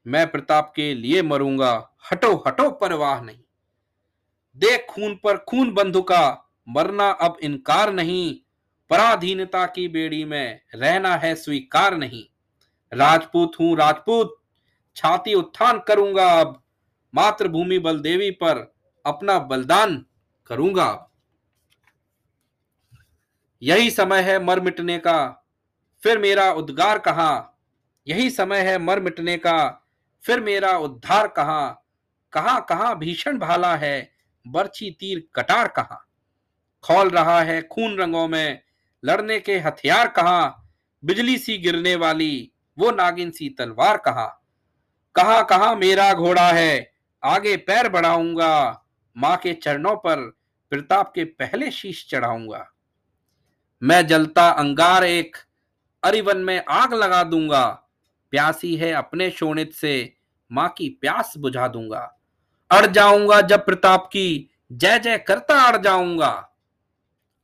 मैं 0.06 0.30
प्रताप 0.30 0.72
के 0.76 0.94
लिए 0.94 1.22
मरूँगा, 1.22 1.90
हटो 2.12 2.44
हटो, 2.46 2.70
परवाह 2.70 3.20
नहीं। 3.20 3.40
देख 4.56 4.86
खून 4.90 5.14
पर 5.24 5.36
खून 5.36 5.70
बंधु 5.70 6.02
का 6.02 6.47
मरना 6.68 7.10
अब 7.10 7.36
इनकार 7.42 7.92
नहीं, 7.92 8.34
पराधीनता 8.90 9.66
की 9.66 9.88
बेड़ी 9.88 10.24
में 10.24 10.60
रहना 10.74 11.16
है 11.16 11.34
स्वीकार 11.34 11.96
नहीं। 11.96 12.24
राजपूत 12.92 13.52
हूँ 13.60 13.76
राजपूत, 13.76 14.36
छाती 14.96 15.34
उत्थान 15.34 15.78
करूँगा 15.88 16.28
अब, 16.40 16.62
मातृभूमि 17.14 17.78
बलदेवी 17.78 18.30
पर 18.30 18.74
अपना 19.04 19.38
बलिदान 19.38 20.04
करूँगा 20.46 21.04
यही 23.62 23.90
समय 23.90 24.20
है 24.20 24.38
मर 24.44 24.60
मिटने 24.60 24.98
का, 24.98 25.44
फिर 26.02 26.18
मेरा 26.18 26.50
उद्गार 26.52 26.98
कहा? 26.98 27.58
यही 28.06 28.30
समय 28.30 28.60
है 28.60 28.78
मर 28.78 29.00
मिटने 29.00 29.36
का, 29.36 29.86
फिर 30.24 30.40
मेरा 30.40 30.76
उद्धार 30.78 31.28
कहा? 31.28 31.68
कहा 32.32 32.60
कहा 32.60 32.94
भीषण 32.94 33.38
भाला 33.38 33.76
है, 33.76 34.10
बर्छी 34.46 34.90
तीर 34.90 35.28
कटार 35.34 35.68
कहा? 35.68 36.07
खोल 36.82 37.08
रहा 37.08 37.42
है 37.42 37.62
खून 37.62 37.96
रंगों 37.96 38.28
में। 38.28 38.62
लड़ने 39.04 39.40
के 39.40 39.58
हथियार 39.58 40.08
कहा? 40.08 40.64
बिजली 41.04 41.38
सी 41.38 41.58
गिरने 41.58 41.96
वाली, 41.96 42.52
वो 42.78 42.90
नागिन 42.90 43.30
सी 43.30 43.48
तलवार 43.48 43.96
कहा? 43.96 44.42
कहा 45.14 45.42
कहा 45.42 45.74
मेरा 45.74 46.14
घोड़ा 46.14 46.52
है? 46.52 46.92
आगे 47.24 47.56
पैर 47.56 47.88
बढ़ाऊँगा, 47.88 48.84
माँ 49.16 49.36
के 49.36 49.52
चरणों 49.52 49.96
पर 49.96 50.16
प्रताप 50.70 51.12
के 51.14 51.24
पहले 51.24 51.70
शीश 51.70 52.08
चढ़ाऊँगा। 52.10 52.70
मैं 53.82 54.06
जलता 54.06 54.48
अंगार 54.48 55.04
एक, 55.04 55.36
अरिवन 56.04 56.38
में 56.38 56.64
आग 56.68 56.94
लगा 56.94 57.22
दूँगा। 57.22 57.84
प्यासी 58.30 58.76
है 58.76 58.92
अपने 58.92 59.30
शोणित 59.30 59.72
से, 59.72 60.14
माँ 60.52 60.74
की 60.78 60.88
प्यास 60.88 61.34
बुझा 61.38 61.68
दूँगा। 61.68 62.18
अड़ 62.70 62.86
जाऊँगा 62.86 63.40
जब 63.40 63.66
प्रताप 63.66 64.06
की, 64.06 64.50
जय 64.72 64.98
जय 64.98 65.18
करता 65.18 65.62
अड़ 65.62 65.82
जाऊँगा। 65.82 66.47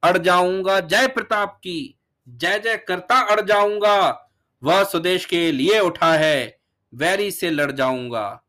अड़ 0.04 0.18
जाऊँगा, 0.18 0.80
जय 0.80 1.06
प्रताप 1.06 1.56
की, 1.56 1.98
जय 2.28 2.58
जय 2.58 2.76
करता 2.76 3.20
अड़ 3.20 3.40
जाऊँगा, 3.40 4.30
वह 4.62 4.84
स्वदेश 4.84 5.24
के 5.24 5.52
लिए 5.52 5.80
उठा 5.80 6.14
है, 6.14 6.58
वैरी 6.94 7.30
से 7.30 7.50
लड़ 7.50 7.72
जाऊँगा। 7.72 8.42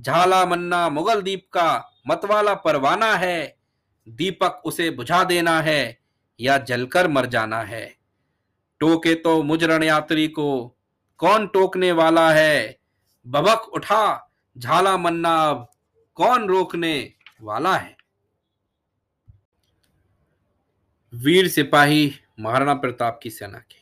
झाला 0.00 0.44
मन्ना 0.46 0.88
मुगल 0.88 1.22
दीप 1.22 1.48
का 1.52 1.92
मतवाला 2.08 2.54
परवाना 2.54 3.14
है, 3.16 3.56
दीपक 4.08 4.62
उसे 4.64 4.90
बुझा 4.90 5.24
देना 5.24 5.60
है, 5.60 5.98
या 6.40 6.58
जलकर 6.58 7.08
मर 7.08 7.26
जाना 7.26 7.62
है। 7.62 7.96
टोके 8.80 9.14
तो 9.14 9.42
मुजरण 9.42 9.82
यात्री 9.82 10.28
को, 10.28 10.76
कौन 11.18 11.46
टोकने 11.46 11.92
वाला 11.92 12.30
है? 12.30 12.78
बबक 13.26 13.68
उठा, 13.74 14.32
झाला 14.58 14.96
मन्ना 14.96 15.34
अब 15.48 15.70
कौन 16.14 16.48
रोकने 16.48 17.12
वाला 17.42 17.76
है? 17.76 17.95
वीर 21.16 21.48
सिपाही 21.48 22.12
महाराणा 22.40 22.74
प्रताप 22.74 23.20
की 23.22 23.30
सेना 23.30 23.58
के। 23.58 23.76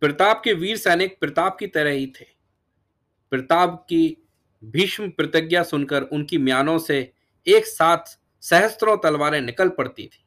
प्रताप 0.00 0.40
के 0.44 0.52
वीर 0.52 0.76
सैनिक 0.76 1.20
प्रताप 1.20 1.56
की 1.58 1.66
तरह 1.66 1.90
ही 1.90 2.06
थे। 2.06 2.24
प्रताप 3.30 3.86
की 3.88 4.16
भीष्म 4.64 5.10
प्रतिज्ञा 5.10 5.62
सुनकर 5.62 6.02
उनकी 6.02 6.38
म्यानों 6.38 6.78
से 6.78 7.12
एक 7.46 7.66
साथ 7.66 8.18
सहस्त्रों 8.40 8.96
तलवारें 8.96 9.40
निकल 9.40 9.68
पड़ती 9.68 10.02
थी। 10.02 10.24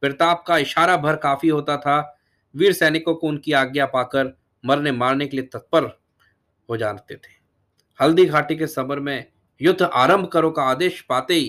प्रताप 0.00 0.44
का 0.48 0.58
इशारा 0.58 0.96
भर 0.96 1.16
काफ़ी 1.16 1.48
होता 1.48 1.76
था। 1.76 2.18
वीर 2.54 2.72
सैनिकों 2.72 3.14
को 3.14 3.28
उनकी 3.28 3.52
आज्ञा 3.52 3.86
पाकर 3.86 4.38
मरने 4.66 4.92
मारने 4.92 5.26
के 5.26 5.36
लिए 5.36 5.46
तत्पर 5.46 6.00
हो 6.70 6.76
जाते 6.76 7.14
थे। 7.14 7.34
हल्दी 8.00 8.26
घाटी 8.26 8.56
के 8.56 8.66
समर 8.66 9.00
में 9.00 9.26
युद्ध 9.60 9.82
आरंभ 9.82 10.26
करो 10.26 10.50
का 10.50 10.62
आदेश 10.62 11.00
पाते 11.00 11.34
ही 11.34 11.48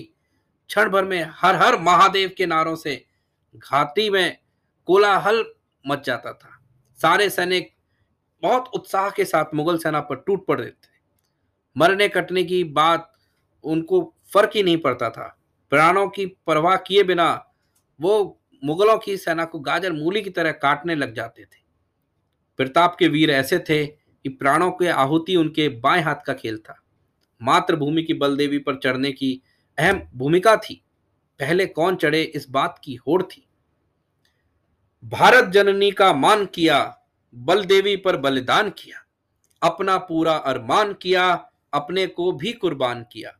क्षण 0.68 0.88
भर 0.88 1.04
में 1.04 1.26
हर 1.30 1.54
हर 1.54 1.80
महादेव 1.80 2.30
के 2.36 2.46
नारों 2.46 2.76
से 2.76 3.07
घाटी 3.56 4.10
में 4.10 4.38
कोलाहल 4.86 5.44
मच 5.86 6.06
जाता 6.06 6.32
था। 6.32 6.62
सारे 7.02 7.30
सैनिक 7.30 7.74
बहुत 8.42 8.70
उत्साह 8.74 9.10
के 9.10 9.24
साथ 9.24 9.44
मुगल 9.54 9.78
सेना 9.78 10.00
पर 10.00 10.16
टूट 10.16 10.46
पड़ते 10.46 10.70
थे। 10.70 10.98
मरने 11.76 12.08
कटने 12.08 12.44
की 12.44 12.64
बात 12.64 13.12
उनको 13.64 14.14
फ़र्क 14.32 14.50
ही 14.54 14.62
नहीं 14.62 14.78
पड़ता 14.78 15.10
था। 15.10 15.38
प्राणों 15.70 16.08
की 16.08 16.26
परवाह 16.26 16.76
किए 16.76 17.02
बिना 17.02 17.52
वो 18.00 18.40
मुगलों 18.64 18.98
की 18.98 19.16
सेना 19.16 19.44
को 19.44 19.60
गाजर 19.60 19.92
मूली 19.92 20.22
की 20.22 20.30
तरह 20.30 20.52
काटने 20.52 20.94
लग 20.94 21.14
जाते 21.14 21.42
थे। 21.42 21.62
प्रताप 22.56 22.96
के 22.98 23.08
वीर 23.08 23.30
ऐसे 23.30 23.58
थे 23.58 23.86
कि 23.86 24.28
प्राणों 24.28 24.70
की 24.70 24.86
आहुति 24.86 25.36
उनके 25.36 25.68
बाएँ 25.68 26.02
हाथ 26.02 26.16
का 26.26 26.32
खेल 26.32 26.58
था। 26.58 26.82
मातृभूमि 27.42 28.02
की 28.02 28.14
बलदेवी 28.14 28.58
पर 28.58 28.76
चढ़ने 28.76 29.12
की 29.12 29.42
अहम 29.78 30.02
भूमिका 30.14 30.56
थी। 30.56 30.84
पहले 31.40 31.66
कौन 31.66 31.96
चढ़े 31.96 32.22
इस 32.22 32.50
बात 32.50 32.80
की 32.84 32.94
होड़ 32.94 33.22
थी। 33.22 33.48
भारत 35.04 35.44
जननी 35.44 35.90
का 35.90 36.12
मान 36.12 36.46
किया 36.46 36.98
बल 37.34 37.64
देवी 37.64 37.96
पर 37.96 38.16
बलिदान 38.16 38.70
किया, 38.70 39.04
अपना 39.62 39.98
पूरा 39.98 40.34
अरमान 40.34 40.92
किया, 40.92 41.50
अपने 41.74 42.06
को 42.06 42.32
भी 42.32 42.52
कुर्बान 42.52 43.06
किया। 43.12 43.38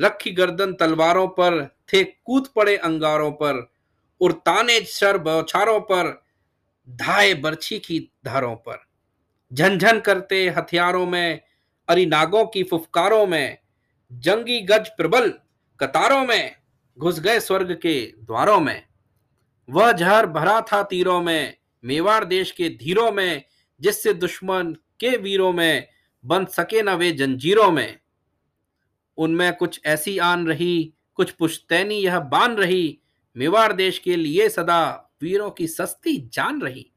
रखी 0.00 0.30
गर्दन 0.30 0.72
तलवारों 0.72 1.28
पर 1.28 1.76
थे, 1.92 2.04
कूद 2.04 2.48
पड़े 2.56 2.76
अंगारों 2.76 3.30
पर 3.32 3.72
उड़ताने 4.20 4.80
सर 4.80 5.18
बौछारों 5.18 5.80
पर, 5.80 6.24
धाए 6.90 7.34
बर्छी 7.34 7.78
की 7.78 8.10
धारों 8.24 8.56
पर। 8.56 8.84
झंझन 9.52 10.00
करते 10.00 10.48
हथियारों 10.48 11.06
में, 11.06 11.40
अरिनागों 11.88 12.46
की 12.46 12.62
फुफकारों 12.62 13.26
में, 13.26 13.58
जंगी 14.12 14.60
गज 14.60 14.88
प्रबल 14.88 15.30
कतारों 15.80 16.24
में 16.24 16.61
घुस 16.98 17.20
गए 17.20 17.40
स्वर्ग 17.40 17.72
के 17.72 18.14
द्वारों 18.18 18.60
में। 18.60 18.86
वह 19.70 19.92
जहर 19.92 20.26
भरा 20.26 20.60
था 20.60 20.82
तीरों 20.82 21.22
में, 21.22 21.56
मेवाड़ 21.84 22.24
देश 22.24 22.50
के 22.50 22.68
धीरों 22.68 23.12
में, 23.12 23.44
जिससे 23.80 24.14
दुश्मन 24.14 24.72
के 25.00 25.16
वीरों 25.16 25.52
में 25.52 25.88
बन 26.24 26.44
सके 26.44 26.82
न 26.82 26.90
वे 26.90 27.12
जंजीरों 27.12 27.70
में। 27.70 28.00
उनमें 29.16 29.52
कुछ 29.52 29.80
ऐसी 29.86 30.18
आन 30.18 30.46
रही, 30.46 30.92
कुछ 31.14 31.30
पुश्तैनी 31.30 31.94
यह 31.94 32.20
बान 32.20 32.56
रही, 32.56 32.98
मेवाड़ 33.36 33.72
देश 33.72 33.98
के 33.98 34.16
लिए 34.16 34.48
सदा 34.48 35.10
वीरों 35.22 35.50
की 35.50 35.66
सस्ती 35.66 36.28
जान 36.32 36.62
रही। 36.62 36.92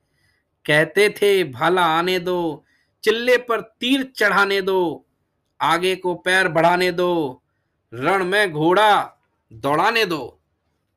कहते 0.65 1.09
थे, 1.09 1.43
भाला 1.43 1.85
आने 1.85 2.19
दो, 2.19 2.65
चिल्ले 3.03 3.37
पर 3.37 3.61
तीर 3.61 4.13
चढ़ाने 4.15 4.61
दो, 4.61 5.07
आगे 5.61 5.95
को 5.95 6.15
पैर 6.15 6.47
बढ़ाने 6.47 6.91
दो, 6.91 7.43
रण 7.93 8.25
में 8.25 8.51
घोड़ा 8.51 9.14
दौड़ाने 9.53 10.05
दो। 10.05 10.41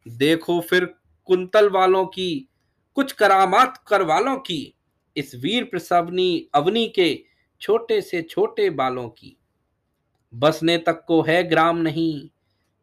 देखो 0.09 0.61
फिर 0.61 0.85
कुंतल 1.27 1.69
वालों 1.69 2.07
की, 2.07 2.49
कुछ 2.95 3.13
करामात 3.13 3.85
कर 3.89 4.03
वालों 4.03 4.37
की, 4.37 4.75
इस 5.17 5.35
वीर 5.35 5.65
प्रसवनी 5.65 6.49
अवनी 6.55 6.89
के 6.89 7.25
छोटे 7.61 8.01
से 8.01 8.23
छोटे 8.23 8.71
बालों 8.71 9.09
की। 9.09 9.37
बसने 10.35 10.79
तक 10.79 11.05
को 11.09 11.23
है 11.23 11.49
ग्राम 11.49 11.77
नहीं, 11.77 12.29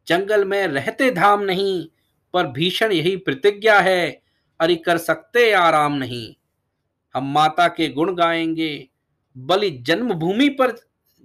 जंगल 0.08 0.46
में 0.46 0.68
रहते 0.68 1.12
धाम 1.12 1.42
नहीं, 1.42 1.88
पर 2.34 2.48
भीषण 2.48 2.92
यही 2.92 3.16
प्रतिज्ञा 3.16 3.80
है, 3.80 4.22
अरे 4.60 4.76
कर 4.76 4.98
सकते 4.98 5.52
आराम 5.52 5.94
नहीं। 5.94 6.36
हम 7.16 7.34
माता 7.34 7.68
के 7.68 7.90
गुण 7.90 8.16
गाएँगे, 8.16 8.88
बलि 9.38 9.70
जन्मभूमि 9.70 10.50
पर 10.50 10.76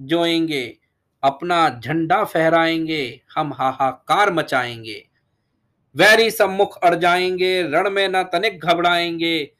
जोएँगे 0.00 0.79
अपना 1.22 1.80
झंडा 1.84 2.24
फहराएँगे, 2.24 3.20
हम 3.36 3.52
हाहाकार 3.52 4.32
मचाएँगे। 4.32 5.06
वैरी 5.96 6.30
सम्मुख 6.30 6.78
अड़ 6.84 6.94
जाएँगे, 6.94 7.62
रण 7.62 7.90
में 7.90 8.08
न 8.08 8.22
तनिक 8.22 8.60
घबराएँगे। 8.60 9.52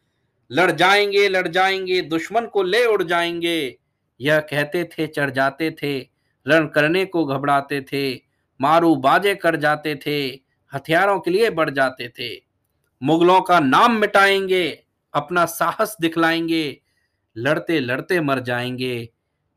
लड़ 0.53 0.71
जाएँगे 0.71 1.29
लड़ 1.29 1.49
जाएँगे, 1.49 2.03
दुश्मन 2.03 2.47
को 2.47 2.63
ले 2.63 2.85
उड़ 2.85 3.03
जाएँगे। 3.03 3.79
यह 4.21 4.41
कहते 4.41 4.85
थे, 4.85 5.07
चढ़ 5.07 5.31
जाते 5.31 5.71
थे, 5.71 5.99
रण 6.47 6.67
करने 6.67 7.05
को 7.05 7.25
घबराते 7.25 7.81
थे, 7.81 8.21
मारू 8.61 8.97
बाजे 8.97 9.35
कर 9.35 9.57
जाते 9.57 9.95
थे, 10.07 10.29
हथियारों 10.75 11.21
के 11.21 11.31
लिए 11.31 11.51
बढ़ 11.51 11.71
जाते 11.71 12.09
थे। 12.09 12.43
मुगलों 13.03 13.41
का 13.41 13.61
नाम 13.61 13.97
मिटाएँगे, 13.97 14.85
अपना 15.15 15.45
साहस 15.47 15.97
दिखलाएँगे 16.01 16.81
लड़ते 17.37 17.81
लड़ते 17.81 18.21
मर 18.21 18.41
जाएँगे, 18.41 19.09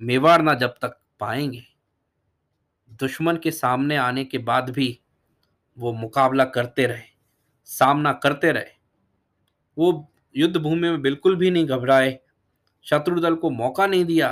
मेवाड़ 0.02 0.42
ना 0.42 0.54
जब 0.54 0.70
तक 0.70 1.00
पाएँगे। 1.20 1.73
दुश्मन 3.00 3.38
के 3.38 3.52
सामने 3.52 3.96
आने 3.98 4.24
के 4.26 4.38
बाद 4.40 4.70
भी 4.70 5.00
वो 5.78 5.94
मुकाबला 5.94 6.46
करते 6.46 6.86
रहे, 6.88 7.04
सामना 7.70 8.14
करते 8.14 8.52
रहे। 8.52 8.72
वो 9.78 10.10
युद्ध 10.36 10.58
भूमि 10.58 10.90
में 10.90 11.02
बिल्कुल 11.02 11.36
भी 11.36 11.52
नहीं 11.52 11.68
घबराए 11.68 12.20
शत्रु 12.86 13.20
दल 13.20 13.36
को 13.36 13.50
मौका 13.50 13.88
नहीं 13.88 14.06
दिया 14.06 14.30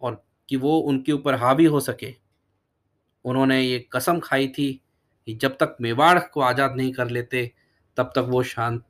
और 0.00 0.22
कि 0.48 0.56
वो 0.56 0.78
उनके 0.80 1.12
ऊपर 1.12 1.34
हावी 1.34 1.64
हो 1.64 1.80
सके। 1.80 2.14
उन्होंने 3.24 3.60
ये 3.60 3.78
कसम 3.92 4.20
खाई 4.20 4.48
थी 4.48 4.72
कि 5.28 5.34
जब 5.34 5.56
तक 5.56 5.76
मेवाड़ 5.80 6.18
को 6.20 6.40
आज़ाद 6.40 6.76
नहीं 6.76 6.92
कर 6.92 7.10
लेते, 7.10 7.50
तब 7.96 8.12
तक 8.16 8.26
वो 8.28 8.42
शांत 8.42 8.84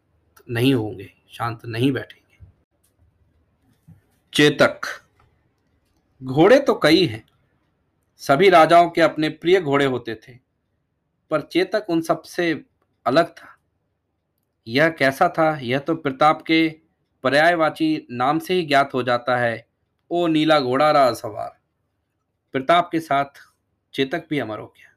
नहीं 0.50 0.74
होंगे, 0.74 1.10
शांत 1.30 1.64
नहीं 1.66 1.90
बैठेंगे। 1.92 2.20
चेतक, 4.32 4.80
घोड़े 6.22 6.58
तो 6.58 6.74
कई 6.74 7.06
हैं 7.06 7.24
सभी 8.22 8.48
राजाओं 8.48 8.90
के 8.90 9.00
अपने 9.00 9.28
प्रिय 9.28 9.60
घोड़े 9.60 9.84
होते 9.84 10.14
थे, 10.14 10.32
पर 11.30 11.40
चेतक 11.40 11.86
उन 11.88 12.00
सबसे 12.00 12.64
अलग 13.06 13.28
था। 13.28 13.56
यह 14.66 14.88
कैसा 14.88 15.28
था? 15.28 15.58
यह 15.58 15.78
तो 15.78 15.94
प्रताप 15.94 16.42
के 16.42 16.68
पर्यायवाची 17.24 18.06
नाम 18.10 18.38
से 18.38 18.54
ही 18.54 18.66
ज्ञात 18.66 18.94
हो 18.94 19.02
जाता 19.02 19.36
है, 19.36 19.66
ओ 20.10 20.26
नीला 20.26 20.60
घोड़ा 20.60 20.90
रहा 20.90 21.12
सवार। 21.12 21.58
प्रताप 22.52 22.88
के 22.92 23.00
साथ 23.00 23.42
चेतक 23.94 24.24
भी 24.30 24.38
अमर 24.38 24.58
हो 24.58 24.66
गया। 24.66 24.96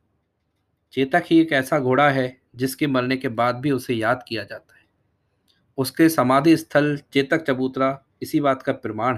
चेतक 0.93 1.23
ही 1.25 1.41
एक 1.41 1.51
ऐसा 1.51 1.79
घोड़ा 1.79 2.09
है, 2.09 2.41
जिसके 2.55 2.87
मरने 2.87 3.17
के 3.17 3.27
बाद 3.27 3.55
भी 3.55 3.71
उसे 3.71 3.93
याद 3.93 4.23
किया 4.27 4.43
जाता 4.43 4.77
है। 4.77 4.85
उसके 5.77 6.09
समाधि 6.09 6.57
स्थल 6.57 6.97
चेतक 7.13 7.43
चबूतरा, 7.43 8.05
इसी 8.21 8.39
बात 8.39 8.63
का 8.63 8.73
प्रमाण 8.73 9.17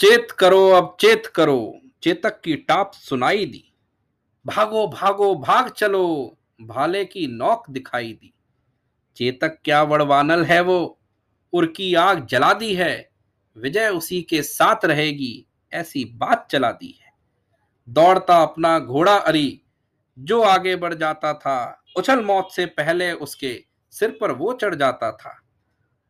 चेत 0.00 0.30
करो, 0.30 0.70
अब 0.70 0.96
चेत 1.00 1.26
करो। 1.26 1.74
चेतक 2.02 2.40
की 2.40 2.56
टाप 2.56 2.92
सुनाई 2.94 3.46
दी। 3.46 3.72
भागो 4.46 4.86
भागो, 4.86 5.34
भाग 5.34 5.68
चलो। 5.68 6.36
भाले 6.62 7.04
की 7.04 7.26
नौक 7.26 7.70
दिखाई 7.70 8.12
दी। 8.12 8.34
चेतक 9.16 9.58
क्या 9.64 9.82
वड़वानल 9.82 10.44
है 10.44 10.60
वो? 10.60 10.98
उर्की 11.52 11.94
आग 11.94 12.26
जला 12.26 12.52
दी 12.52 12.74
है। 12.74 13.10
विजय 13.56 13.88
उसी 13.88 14.22
के 14.22 14.42
साथ 14.42 14.84
रहेगी। 14.84 15.46
ऐसी 15.72 16.04
बात 16.04 16.48
चला 16.50 16.70
दी 16.70 17.00
है। 17.04 17.12
दौड़ता 17.88 18.42
अपना 18.42 18.78
घोड़ा 18.78 19.16
अरी। 19.16 19.62
जो 20.18 20.42
आगे 20.42 20.76
बढ़ 20.76 20.94
जाता 20.94 21.34
था, 21.34 21.82
उछल 21.96 22.24
मौत 22.24 22.48
से 22.52 22.66
पहले 22.66 23.12
उसके 23.12 23.64
सिर 23.90 24.18
पर 24.20 24.32
वो 24.32 24.52
चढ़ 24.52 24.74
जाता 24.74 25.12
था। 25.12 25.42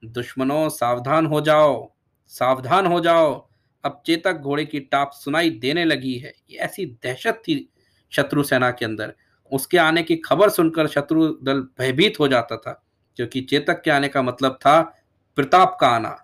दुश्मनों, 0.04 0.68
सावधान 0.68 1.26
हो 1.26 1.40
जाओ। 1.40 1.92
सावधान 2.28 2.86
हो 2.86 3.00
जाओ। 3.00 3.47
अब 3.84 4.02
चेतक 4.06 4.32
घोड़े 4.34 4.64
की 4.64 4.80
टाप 4.82 5.10
सुनाई 5.14 5.50
देने 5.50 5.84
लगी 5.84 6.14
है। 6.14 6.32
ये 6.50 6.58
ऐसी 6.58 6.86
दहशत 7.04 7.42
थी 7.44 7.68
शत्रु 8.12 8.42
सेना 8.42 8.70
के 8.70 8.84
अंदर। 8.84 9.14
उसके 9.52 9.78
आने 9.78 10.02
की 10.02 10.16
खबर 10.16 10.48
सुनकर 10.48 10.86
शत्रु 10.86 11.26
दल 11.42 11.60
भयभीत 11.78 12.18
हो 12.20 12.28
जाता 12.28 12.56
था, 12.56 12.72
क्योंकि 13.16 13.40
चेतक 13.40 13.82
के 13.82 13.90
आने 13.90 14.08
का 14.08 14.22
मतलब 14.22 14.58
था 14.60 14.80
प्रताप 15.36 15.76
का 15.80 15.88
आना। 15.88 16.16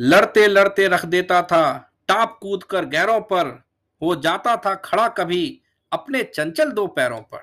लड़ते 0.00 0.46
लड़ते 0.46 0.86
रख 0.88 1.04
देता 1.04 1.42
था, 1.42 1.92
टाप 2.08 2.38
कूद 2.42 2.64
कर 2.64 2.84
गैरों 2.84 3.20
पर 3.22 3.46
हो 4.02 4.14
जाता 4.16 4.56
था 4.56 4.74
खड़ा 4.74 5.08
कभी 5.08 5.60
अपने 5.92 6.22
चंचल 6.24 6.70
दो 6.70 6.86
पैरों 6.86 7.20
पर। 7.22 7.42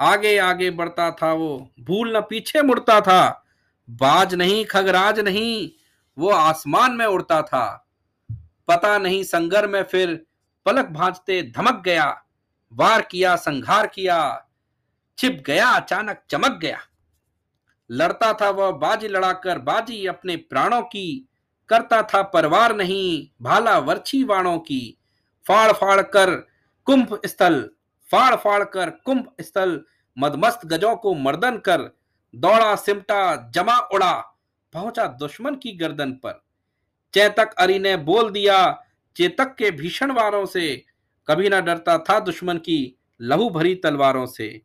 आगे 0.00 0.36
आगे 0.38 0.70
बढ़ता 0.70 1.10
था 1.12 1.32
वो, 1.32 1.70
भूल 1.80 2.16
न 2.16 2.20
पीछे 2.20 2.62
मुड़ता 2.62 3.00
था, 3.00 3.44
बाज 3.88 4.34
नहीं, 4.34 4.64
खगराज 4.64 5.20
नहीं 5.20 5.70
वो 6.18 6.30
आसमान 6.30 6.92
में 6.92 7.06
उड़ता 7.06 7.42
था। 7.42 7.88
पता 8.68 8.98
नहीं 8.98 9.22
संगर 9.22 9.66
में 9.66 9.82
फिर 9.82 10.26
पलक 10.66 10.86
भांजते 10.86 11.52
धमक 11.56 11.82
गया, 11.84 12.22
वार 12.72 13.02
किया, 13.02 13.36
संघार 13.36 13.86
किया, 13.86 14.46
छिप 15.18 15.42
गया, 15.46 15.70
अचानक 15.70 16.22
चमक 16.30 16.52
गया। 16.52 16.78
लड़ता 17.90 18.32
था 18.32 18.50
वह 18.50 18.70
बाजी 18.70 19.08
लड़ाकर, 19.08 19.58
बाजी 19.58 20.06
अपने 20.06 20.36
प्राणों 20.36 20.82
की। 20.82 21.28
करता 21.68 22.02
था 22.02 22.22
परवार 22.22 22.76
नहीं, 22.76 23.44
भाला 23.44 23.78
वर्छी 23.78 24.24
वाणों 24.24 24.58
की। 24.58 24.98
फाड़ 25.48 25.72
फाड़ 25.72 26.02
कर 26.02 26.34
कुंभ 26.84 27.20
स्थल, 27.26 27.70
फाड़ 28.10 28.36
फाड़ 28.36 28.64
कर 28.64 28.90
कुंभ 28.90 29.32
स्थल, 29.40 29.80
मदमस्त 30.18 30.60
गजों 30.66 30.96
को 30.96 31.14
मर्दन 31.14 31.58
कर, 31.58 31.90
दौड़ा 32.34 32.76
सिमटा, 32.76 33.50
जमा 33.50 33.78
उड़ा। 33.78 34.35
पहुँचा 34.76 35.06
दुश्मन 35.06 35.54
की 35.54 35.72
गर्दन 35.72 36.12
पर। 36.12 36.44
चेतक 37.14 37.54
अरी 37.58 37.78
ने 37.78 37.96
बोल 37.96 38.30
दिया, 38.30 38.82
चेतक 39.16 39.54
के 39.54 39.70
भीषण 39.70 40.10
वारों 40.10 40.46
से। 40.46 40.84
कभी 41.28 41.48
ना 41.48 41.60
डरता 41.60 41.98
था 41.98 42.20
दुश्मन 42.20 42.58
की 42.58 42.98
लहू 43.20 43.50
भरी 43.50 43.74
तलवारों 43.74 44.26
से। 44.26 44.62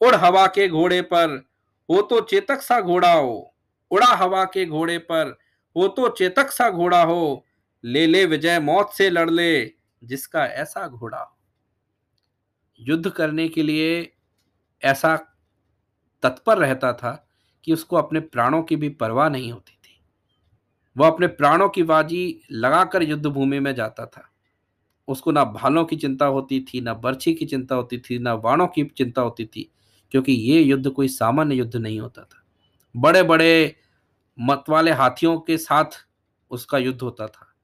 उड़ 0.00 0.14
हवा 0.14 0.46
के 0.46 0.68
घोड़े 0.68 1.02
पर, 1.02 1.48
हो 1.90 2.02
तो 2.02 2.20
चेतक 2.20 2.62
सा 2.62 2.80
घोड़ा 2.80 3.12
हो। 3.12 3.54
उड़ा 3.90 4.06
हवा 4.06 4.44
के 4.44 4.66
घोड़े 4.66 4.98
पर, 4.98 5.38
हो 5.76 5.88
तो 5.88 6.08
चेतक 6.08 6.50
सा 6.50 6.70
घोड़ा 6.70 7.02
हो। 7.02 7.46
ले 7.84 8.06
ले 8.06 8.24
विजय 8.26 8.60
मौत 8.60 8.92
से 8.92 9.10
लड़ 9.10 9.30
ले, 9.30 9.70
जिसका 10.04 10.46
ऐसा 10.46 10.88
घोड़ा 10.88 11.18
हो। 11.18 11.38
युद्ध 12.80 13.10
करने 13.10 13.48
के 13.48 13.62
लिए 13.62 14.16
ऐसा 14.82 15.16
तत्पर 16.22 16.58
रहता 16.58 16.92
था। 16.92 17.29
कि 17.64 17.72
उसको 17.72 17.96
अपने 17.96 18.20
प्राणों 18.20 18.62
की 18.62 18.76
भी 18.76 18.88
परवाह 18.88 19.28
नहीं 19.28 19.52
होती 19.52 19.72
थी। 19.72 20.02
वह 20.96 21.06
अपने 21.06 21.26
प्राणों 21.26 21.68
की 21.68 21.82
बाजी 21.82 22.40
लगाकर 22.52 23.02
युद्ध 23.02 23.26
भूमि 23.26 23.60
में 23.60 23.74
जाता 23.74 24.06
था। 24.06 24.30
उसको 25.08 25.32
ना 25.32 25.44
भालों 25.44 25.84
की 25.84 25.96
चिंता 25.96 26.26
होती 26.26 26.60
थी, 26.60 26.80
ना 26.80 26.94
बर्छी 26.94 27.34
की 27.34 27.46
चिंता 27.46 27.74
होती 27.74 27.98
थी, 27.98 28.18
ना 28.18 28.36
बाणों 28.36 28.66
की 28.66 28.84
चिंता 28.84 29.22
होती 29.22 29.46
थी, 29.46 29.70
क्योंकि 30.10 30.32
ये 30.32 30.62
युद्ध 30.62 30.90
कोई 30.90 31.08
सामान्य 31.08 31.54
युद्ध 31.54 31.76
नहीं 31.76 32.00
होता 32.00 32.22
था। 32.22 32.44
बड़े 32.96 33.22
बड़े 33.22 33.76
मत 34.40 34.64
वाले 34.68 34.90
हाथियों 34.90 35.40
के 35.40 35.58
साथ 35.58 35.84
उसका 36.50 36.78
युद्ध 36.78 37.02
होता 37.02 37.26
था। 37.26 37.54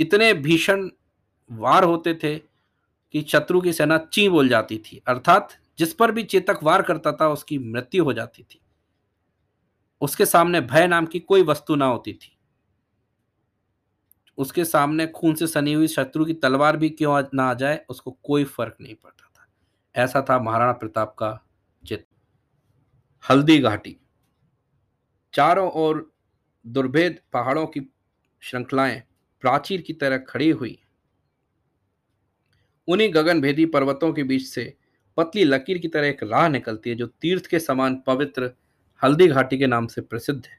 इतने 0.00 0.34
भीषण 0.34 0.90
वार 1.52 1.84
होते 1.84 2.14
थे 2.14 2.38
कि 3.12 3.26
शत्रु 3.28 3.60
की 3.60 3.72
सेना 3.72 3.98
ची 3.98 4.28
बोल 4.28 4.48
जाती 4.48 4.78
थी, 4.78 5.02
अर्थात 5.06 5.48
जिस 5.78 5.94
पर 5.94 6.12
भी 6.12 6.22
चेतक 6.22 6.58
वार 6.62 6.82
करता 6.82 7.12
था, 7.12 7.28
उसकी 7.28 7.58
मृत्यु 7.58 8.04
हो 8.04 8.12
जाती 8.12 8.42
थी। 8.42 8.60
उसके 10.00 10.26
सामने 10.26 10.60
भय 10.60 10.86
नाम 10.86 11.06
की 11.06 11.20
कोई 11.20 11.42
वस्तु 11.42 11.74
ना 11.74 11.86
होती 11.86 12.12
थी। 12.12 12.38
उसके 14.38 14.64
सामने 14.64 15.06
खून 15.06 15.34
से 15.34 15.46
सनी 15.46 15.72
हुई 15.72 15.88
शत्रु 15.88 16.24
की 16.24 16.34
तलवार 16.34 16.76
भी 16.76 16.90
क्यों 16.90 17.24
ना 17.34 17.44
आ 17.44 17.54
जाए, 17.54 17.86
उसको 17.88 18.10
कोई 18.10 18.44
फ़र्क 18.44 18.76
नहीं 18.80 18.94
पड़ता 18.94 19.30
था। 19.36 19.46
ऐसा 20.02 20.26
था 20.30 20.38
महाराणा 20.38 20.72
प्रताप 20.72 21.16
का 21.18 21.44
चित्र 21.86 22.16
हल्दी 23.30 23.58
घाटी। 23.58 23.96
चारों 25.34 25.70
ओर 25.70 26.12
दुर्भेद 26.66 27.20
पहाड़ों 27.32 27.66
की 27.66 27.92
श्रृंखलाएँ 28.40 29.02
प्राचीर 29.40 29.82
की 29.82 29.92
तरह 29.92 30.18
खड़ी 30.18 30.50
हुई। 30.50 30.82
उन्हीं 32.88 33.14
गगनभेदी 33.14 33.66
पर्वतों 33.66 34.12
के 34.12 34.22
बीच 34.22 34.46
से 34.46 34.76
पतली 35.16 35.44
लकीर 35.44 35.78
की 35.78 35.88
तरह 35.88 36.06
एक 36.06 36.22
राह 36.22 36.48
निकलती 36.48 36.90
है 36.90 36.96
जो 36.96 37.06
तीर्थ 37.06 37.46
के 37.46 37.58
समान 37.58 38.02
पवित्र 38.06 38.50
हल्दी 39.02 39.28
घाटी 39.28 39.58
के 39.58 39.66
नाम 39.66 39.86
से 39.86 40.00
प्रसिद्ध 40.00 40.46
है। 40.46 40.58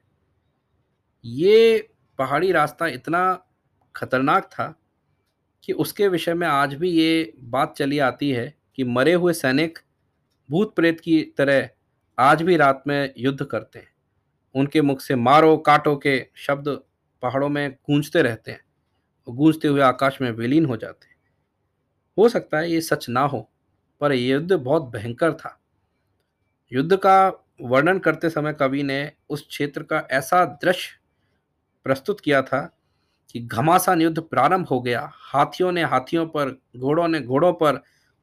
ये 1.25 1.89
पहाड़ी 2.17 2.51
रास्ता 2.51 2.87
इतना 2.87 3.43
खतरनाक 3.95 4.45
था 4.45 4.79
कि 5.63 5.73
उसके 5.73 6.07
विषय 6.07 6.33
में 6.33 6.47
आज 6.47 6.73
भी 6.73 6.89
ये 6.89 7.33
बात 7.39 7.75
चली 7.77 7.99
आती 7.99 8.29
है 8.31 8.53
कि 8.75 8.83
मरे 8.83 9.13
हुए 9.13 9.33
सैनिक 9.33 9.79
भूत 10.49 10.75
प्रेत 10.75 10.99
की 10.99 11.21
तरह 11.37 11.69
आज 12.19 12.41
भी 12.41 12.57
रात 12.57 12.83
में 12.87 13.13
युद्ध 13.17 13.45
करते 13.45 13.79
हैं। 13.79 13.91
उनके 14.55 14.81
मुख 14.81 15.01
से 15.01 15.15
मारो, 15.15 15.57
काटो 15.57 15.95
के 15.95 16.27
शब्द 16.35 16.69
पहाड़ों 17.21 17.49
में 17.49 17.71
गूंजते 17.71 18.21
रहते 18.21 18.51
हैं 18.51 18.61
और 19.27 19.33
गूंजते 19.33 19.67
हुए 19.67 19.81
आकाश 19.81 20.21
में 20.21 20.31
विलीन 20.31 20.65
हो 20.65 20.77
जाते 20.77 21.07
हैं। 21.07 21.15
हो 22.17 22.29
सकता 22.29 22.57
है 22.57 22.71
ये 22.71 22.81
सच 22.81 23.09
ना 23.09 23.21
हो। 23.21 23.49
पर 24.01 24.13
युद्ध 24.13 24.53
बहुत 24.53 24.83
भयंकर 24.83 25.33
था। 25.33 25.61
युद्ध 26.73 26.95
का 26.95 27.45
वर्णन 27.61 27.99
करते 27.99 28.29
समय 28.29 28.53
कवि 28.53 28.83
ने 28.83 29.11
उस 29.29 29.47
क्षेत्र 29.47 29.83
का 29.83 30.07
ऐसा 30.11 30.45
दृश्य 30.45 30.99
प्रस्तुत 31.83 32.19
किया 32.19 32.41
था 32.41 32.79
कि 33.31 33.39
घमासान 33.39 34.01
युद्ध 34.01 34.19
प्रारंभ 34.19 34.67
हो 34.67 34.81
गया। 34.81 35.11
हाथियों 35.13 35.71
ने 35.71 35.83
हाथियों 35.83 36.25
पर, 36.25 36.61
घोड़ों 36.77 37.07
ने 37.07 37.21
घोड़ों 37.21 37.53
पर 37.53 37.75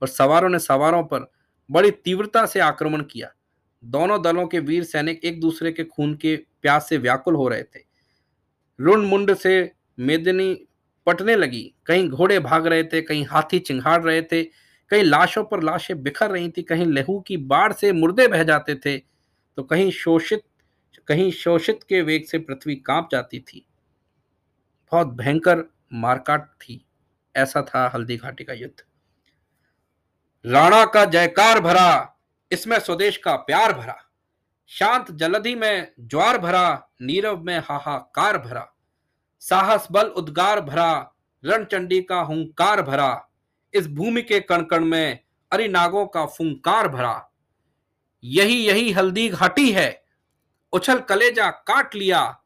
और 0.03 0.09
सवारों 0.09 0.49
ने 0.49 0.59
सवारों 0.59 1.03
पर 1.03 1.33
बड़ी 1.71 1.91
तीव्रता 1.91 2.47
से 2.47 2.61
आक्रमण 2.61 3.03
किया। 3.03 3.33
दोनों 3.85 4.23
दलों 4.23 4.47
के 4.47 4.59
वीर 4.59 4.85
सैनिक 4.85 5.25
एक 5.25 5.41
दूसरे 5.41 5.73
के 5.73 5.85
खून 5.85 6.15
के 6.15 6.37
प्यास 6.37 6.89
से 6.89 6.97
व्याकुल 6.97 7.35
हो 7.35 7.49
रहे 7.49 7.63
थे। 7.63 7.81
रुण 8.81 9.03
मुंड 9.03 9.35
से 9.35 9.73
मेदनी 9.99 10.67
पटने 11.07 11.37
लगी। 11.37 11.75
कहीं 11.87 12.09
घोड़े 12.09 12.39
भाग 12.39 12.67
रहे 12.67 12.85
थे, 12.85 13.03
कहीं 13.03 13.27
हाथी 13.27 13.59
चिंगाड़ 13.59 14.03
रहे 14.03 14.23
थे। 14.23 14.64
कहीं 14.95 15.05
लाशों 15.05 15.45
पर 15.45 15.63
लाशें 15.63 16.03
बिखर 16.03 16.31
रही 16.31 16.49
थी, 16.51 16.63
कहीं 16.63 16.87
लहू 16.87 17.21
की 17.21 17.37
बाढ़ 17.37 17.73
से 17.73 17.93
मुर्दे 17.93 18.27
बह 18.29 18.43
जाते 18.43 18.75
थे 18.77 18.97
तो 19.59 19.63
कहीं 19.63 19.91
शोषित 19.91 20.43
कहीं 21.09 21.31
शोषित 21.31 21.81
के 21.89 22.01
वेग 22.03 22.25
से 22.25 22.39
पृथ्वी 22.39 22.75
काँप 22.77 23.09
जाती 23.13 23.41
थी। 23.41 23.67
बहुत 24.93 25.09
भयंकर 25.09 25.65
मारकाट 25.93 26.47
थी। 26.61 26.85
ऐसा 27.35 27.63
था 27.63 27.91
हल्दी 27.95 28.17
घाटी 28.17 28.45
का 28.45 28.53
युद्ध। 28.53 28.85
राणा 30.45 30.85
का 30.85 31.05
जयकार 31.05 31.61
भरा, 31.61 32.17
इसमें 32.51 32.79
स्वदेश 32.79 33.17
का 33.17 33.37
प्यार 33.37 33.73
भरा, 33.73 33.97
शांत 34.71 35.11
जलधि 35.13 35.55
में 35.55 35.93
ज्वार 36.01 36.39
भरा, 36.39 36.89
नीरव 37.03 37.43
में 37.43 37.59
हाहाकार 37.59 38.39
भरा, 38.39 38.67
साहस 39.43 39.89
बल 39.91 40.07
उद्गार 40.07 40.61
भरा, 40.61 41.15
रणचंडी 41.45 42.03
का 42.03 42.21
हुंकार 42.21 42.83
भरा 42.83 43.29
इस 43.75 43.89
भूमि 43.89 44.23
के 44.23 44.41
कणकण 44.41 44.85
में 44.85 45.19
अरिनागों 45.53 46.07
का 46.07 46.27
फुंकार 46.27 46.89
भरा। 46.89 47.31
यही 48.25 48.69
यही 48.69 48.93
हल्दी 48.93 49.29
घाटी 49.29 49.73
है। 49.73 50.05
उछल 50.73 50.99
कलेजा 50.99 51.51
काट 51.51 51.95
लिया। 51.95 52.41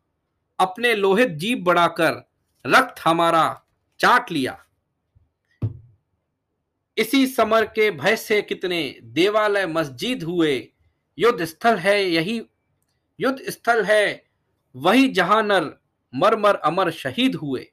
अपने 0.58 0.94
लोहित 0.94 1.28
जीप 1.28 1.58
बढ़ाकर 1.58 2.30
रक्त 2.66 2.94
हमारा 3.04 3.62
चाट 4.00 4.32
लिया। 4.32 4.64
इसी 6.96 7.26
समर 7.26 7.64
के 7.64 7.90
भय 7.90 8.16
से 8.16 8.42
कितने 8.42 8.98
देवालय 9.02 9.66
मस्जिद 9.66 10.22
हुए। 10.22 10.68
युद्ध 11.18 11.44
स्थल 11.44 11.76
है 11.76 12.10
यही, 12.10 12.42
युद्ध 13.20 13.50
स्थल 13.50 13.84
है। 13.84 14.24
वही 14.76 15.08
जहाँ 15.08 15.42
नर 15.42 15.80
मर 16.14 16.36
मर 16.36 16.54
अमर 16.54 16.90
शहीद 16.90 17.34
हुए। 17.34 17.72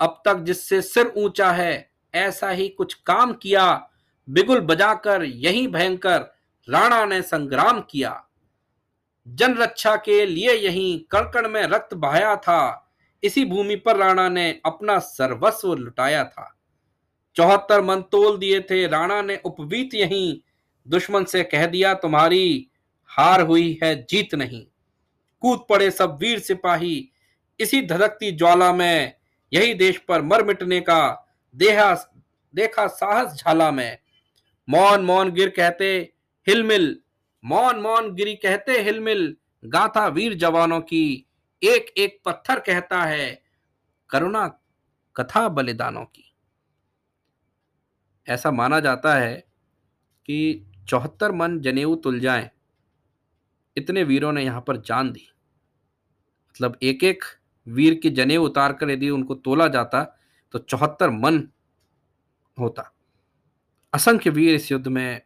अब 0.00 0.22
तक 0.24 0.38
जिससे 0.38 0.82
सिर 0.82 1.12
ऊँचा 1.16 1.52
है 1.52 1.91
ऐसा 2.14 2.50
ही 2.50 2.68
कुछ 2.68 2.94
काम 2.94 3.32
किया। 3.32 3.88
बिगुल 4.30 4.60
बजाकर 4.60 5.22
यही 5.22 5.66
भयंकर 5.66 6.34
राणा 6.70 7.04
ने 7.04 7.22
संग्राम 7.22 7.80
किया। 7.80 8.24
जन 9.28 9.54
रक्षा 9.54 9.96
के 9.96 10.26
लिए 10.26 10.52
यही 10.52 11.06
कड़कड़ 11.12 11.48
में 11.48 11.62
रक्त 11.62 11.94
बहाया 11.94 12.36
था। 12.36 12.92
इसी 13.22 13.44
भूमि 13.44 13.76
पर 13.76 13.96
राणा 13.96 14.28
ने 14.28 14.60
अपना 14.64 14.98
सर्वस्व 14.98 15.74
लुटाया 15.74 16.24
था। 16.24 16.58
चौहत्तर 17.36 17.80
मन 17.80 18.00
तोल 18.00 18.38
दिए 18.38 18.60
थे। 18.60 18.86
राणा 18.86 19.22
ने 19.22 19.40
उपवीत 19.44 19.94
यही 19.94 20.44
दुश्मन 20.88 21.24
से 21.24 21.42
कह 21.42 21.66
दिया, 21.66 21.94
तुम्हारी 21.94 22.70
हार 23.06 23.40
हुई 23.40 23.80
है, 23.82 24.06
जीत 24.10 24.34
नहीं। 24.34 24.66
कूद 25.40 25.66
पड़े 25.70 25.90
सब 25.90 26.18
वीर 26.20 26.38
सिपाही। 26.38 27.08
इसी 27.60 27.82
धधकती 27.82 28.32
ज्वाला 28.32 28.72
में 28.72 29.16
यही 29.52 29.74
देश 29.74 29.98
पर 29.98 30.22
मर 30.22 30.44
मिटने 30.44 30.80
का 30.80 31.21
देहा, 31.54 31.94
देखा 32.54 32.86
साहस 32.86 33.34
झाला 33.34 33.70
में। 33.70 33.98
मौन 34.68 35.04
मौन 35.04 35.32
गिर 35.32 35.48
कहते 35.48 36.12
हिलमिल। 36.46 37.00
मौन 37.44 37.80
मौन 37.80 38.14
गिरी 38.14 38.34
कहते 38.34 38.82
हिलमिल। 38.82 39.36
गाथा 39.64 40.06
वीर 40.06 40.34
जवानों 40.34 40.80
की। 40.80 41.26
एक 41.62 41.94
एक 41.96 42.20
पत्थर 42.24 42.60
कहता 42.60 43.02
है 43.02 43.42
करुणा 44.10 44.46
कथा 45.16 45.48
बलिदानों 45.48 46.04
की। 46.04 46.34
ऐसा 48.28 48.50
माना 48.50 48.80
जाता 48.80 49.14
है 49.14 49.34
कि 50.26 50.66
चौहत्तर 50.88 51.32
मन 51.32 51.60
जनेऊ 51.60 51.96
तुल 51.96 52.20
जाए। 52.20 52.50
इतने 53.76 54.02
वीरों 54.02 54.32
ने 54.32 54.44
यहाँ 54.44 54.64
पर 54.66 54.76
जान 54.76 55.12
दी। 55.12 55.28
मतलब 56.50 56.78
एक 56.82 57.04
एक 57.04 57.24
वीर 57.66 57.94
के 57.94 58.10
जनेऊ 58.10 58.44
उतार 58.44 58.72
कर 58.72 58.90
यदि 58.90 59.10
उनको 59.10 59.34
तोला 59.34 59.68
जाता 59.68 60.18
तो 60.52 60.58
चौहत्तर 60.58 61.10
मन 61.10 61.48
होता। 62.58 62.92
असंख्य 63.92 64.30
वीर 64.30 64.54
इस 64.54 64.72
युद्ध 64.72 64.88
में 64.88 65.22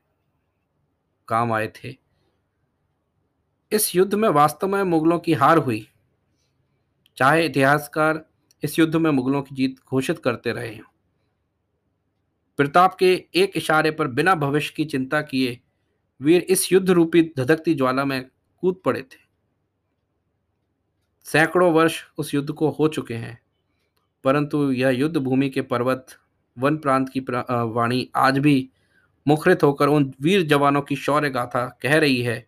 काम 1.29 1.53
आए 1.53 1.69
थे। 1.69 1.97
इस 3.73 3.97
युद्ध 3.97 4.15
में 4.15 4.29
वास्तव 4.29 4.69
में 4.69 4.83
मुगलों 4.83 5.19
की 5.19 5.33
हार 5.33 5.59
हुई। 5.59 5.89
चाहे 7.17 7.47
इतिहासकार 7.47 8.27
इस 8.63 8.79
युद्ध 8.79 8.97
में 8.97 9.11
मुगलों 9.11 9.43
की 9.43 9.55
जीत 9.55 9.77
घोषित 9.91 10.19
करते 10.19 10.53
रहे 10.53 10.77
हों। 10.77 10.93
प्रताप 12.57 12.95
के 12.95 13.27
एक 13.35 13.53
इशारे 13.57 13.91
पर 13.91 14.09
बिना 14.09 14.35
भविष्य 14.35 14.75
की 14.77 14.85
चिंता 14.85 15.23
किए 15.23 15.61
वीर 16.21 16.43
इस 16.43 16.73
युद्ध 16.73 16.91
रूपी 16.91 17.33
धधकती 17.37 17.75
ज्वाला 17.75 18.05
में 18.05 18.31
कूद 18.61 18.83
पड़े 18.85 19.03
थे। 19.03 19.27
सैकड़ों 21.25 21.73
वर्ष 21.73 22.05
उस 22.19 22.35
युद्ध 22.35 22.53
को 22.53 22.71
हो 22.71 22.89
चुके 22.89 23.15
हैं। 23.15 23.46
परंतु 24.27 24.73
यह 24.73 24.89
युद्ध 24.89 25.17
भूमि 25.17 25.49
के 25.51 25.63
पर्वत, 25.63 26.07
वन 26.59 26.77
प्रांत 26.77 27.09
की 27.09 27.21
वाणी 27.21 28.09
आज 28.17 28.39
भी 28.39 28.71
मुखरित 29.29 29.63
होकर 29.63 29.89
उन 29.89 30.15
वीर 30.21 30.43
जवानों 30.43 30.83
की 30.83 30.97
शौर्य 30.97 31.31
गाथा 31.31 31.79
कह 31.83 31.99
रही 31.99 32.23
है। 32.23 32.47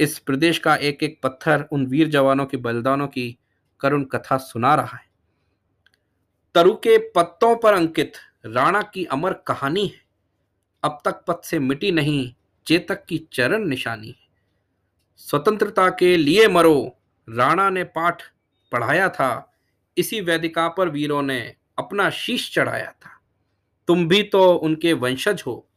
इस 0.00 0.18
प्रदेश 0.18 0.58
का 0.58 0.76
एक 0.76 1.02
एक 1.02 1.20
पत्थर 1.22 1.68
उन 1.72 1.86
वीर 1.86 2.08
जवानों 2.08 2.46
के 2.46 2.56
बलिदानों 2.56 3.06
की 3.08 3.38
करुण 3.80 4.04
कथा 4.04 4.36
सुना 4.36 4.74
रहा 4.74 4.96
है। 4.96 5.08
तरु 6.54 6.72
के 6.72 6.98
पत्तों 6.98 7.56
पर 7.56 7.74
अंकित, 7.74 8.12
राणा 8.46 8.82
की 8.82 9.04
अमर 9.04 9.32
कहानी 9.32 9.86
है। 9.86 10.02
अब 10.82 10.98
तक 11.04 11.24
पथ 11.28 11.44
से 11.44 11.58
मिटी 11.58 11.92
नहीं, 11.92 12.34
चेतक 12.66 13.04
की 13.04 13.18
चरण 13.32 13.64
निशानी 13.64 14.08
है। 14.08 14.28
स्वतंत्रता 15.16 15.88
के 15.90 16.16
लिए 16.16 16.48
मरो, 16.48 16.96
राणा 17.28 17.70
ने 17.70 17.84
पाठ 17.84 18.22
पढ़ाया 18.72 19.08
था। 19.08 19.49
इसी 20.00 20.20
वेदिका 20.20 20.68
पर 20.68 20.88
वीरों 20.88 21.22
ने 21.22 21.56
अपना 21.78 22.10
शीश 22.10 22.54
चढ़ाया 22.54 22.90
था। 22.90 23.20
तुम 23.88 24.08
भी 24.08 24.22
तो 24.22 24.54
उनके 24.54 24.92
वंशज 24.92 25.42
हो। 25.46 25.68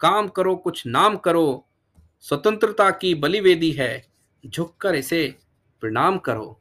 काम 0.00 0.28
करो, 0.28 0.56
कुछ 0.56 0.86
नाम 0.86 1.16
करो। 1.16 1.66
स्वतंत्रता 2.20 2.90
की 2.90 3.14
बलिवेदी 3.14 3.72
है। 3.72 4.06
झुककर 4.46 4.94
इसे 4.94 5.38
प्रणाम 5.80 6.18
करो। 6.18 6.60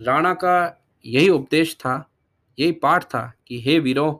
राणा 0.00 0.34
का 0.34 0.84
यही 1.06 1.28
उपदेश 1.28 1.74
था, 1.74 2.10
यही 2.58 2.72
पाठ 2.72 3.04
था 3.04 3.32
कि 3.46 3.60
हे 3.60 3.78
वीरों, 3.78 4.14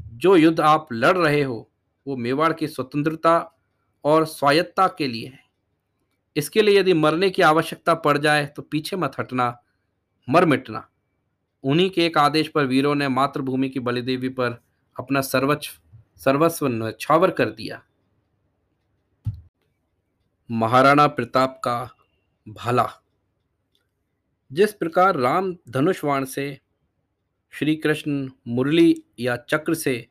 जो 0.00 0.36
युद्ध 0.36 0.60
आप 0.60 0.88
लड़ 0.92 1.18
रहे 1.18 1.42
हो, 1.42 1.70
वो 2.06 2.16
मेवाड़ 2.16 2.52
की 2.52 2.68
स्वतंत्रता 2.68 3.60
और 4.04 4.26
स्वायत्ता 4.26 4.88
के 4.88 5.06
लिए 5.06 5.28
है। 5.28 5.46
इसके 6.36 6.62
लिए 6.62 6.80
यदि 6.80 6.92
मरने 6.92 7.30
की 7.30 7.42
आवश्यकता 7.42 7.94
पड़ 7.94 8.18
जाए 8.18 8.46
तो 8.46 8.62
पीछे 8.62 8.96
मत 8.96 9.12
हटना। 9.18 9.62
मर 10.28 10.44
मिटना। 10.44 10.88
उन्हीं 11.64 11.90
के 11.90 12.06
एक 12.06 12.18
आदेश 12.18 12.48
पर 12.48 12.64
वीरों 12.64 12.94
ने 12.94 13.08
मातृभूमि 13.08 13.68
की 13.68 13.80
बलिदेवी 13.80 14.28
पर 14.28 14.62
अपना 14.98 15.20
सर्वच 15.20 15.80
सर्वस्व 16.16 16.90
छावर 17.00 17.30
कर 17.30 17.50
दिया। 17.50 17.82
महाराणा 20.50 21.06
प्रताप 21.06 21.60
का 21.64 21.90
भाला। 22.48 22.88
जिस 24.52 24.72
प्रकार 24.72 25.16
राम 25.16 25.56
धनुषवाण 25.68 26.24
से 26.24 26.60
श्री 27.50 27.76
कृष्ण 27.76 28.30
मुरली 28.48 29.02
या 29.18 29.36
चक्र 29.36 29.74
से, 29.74 30.08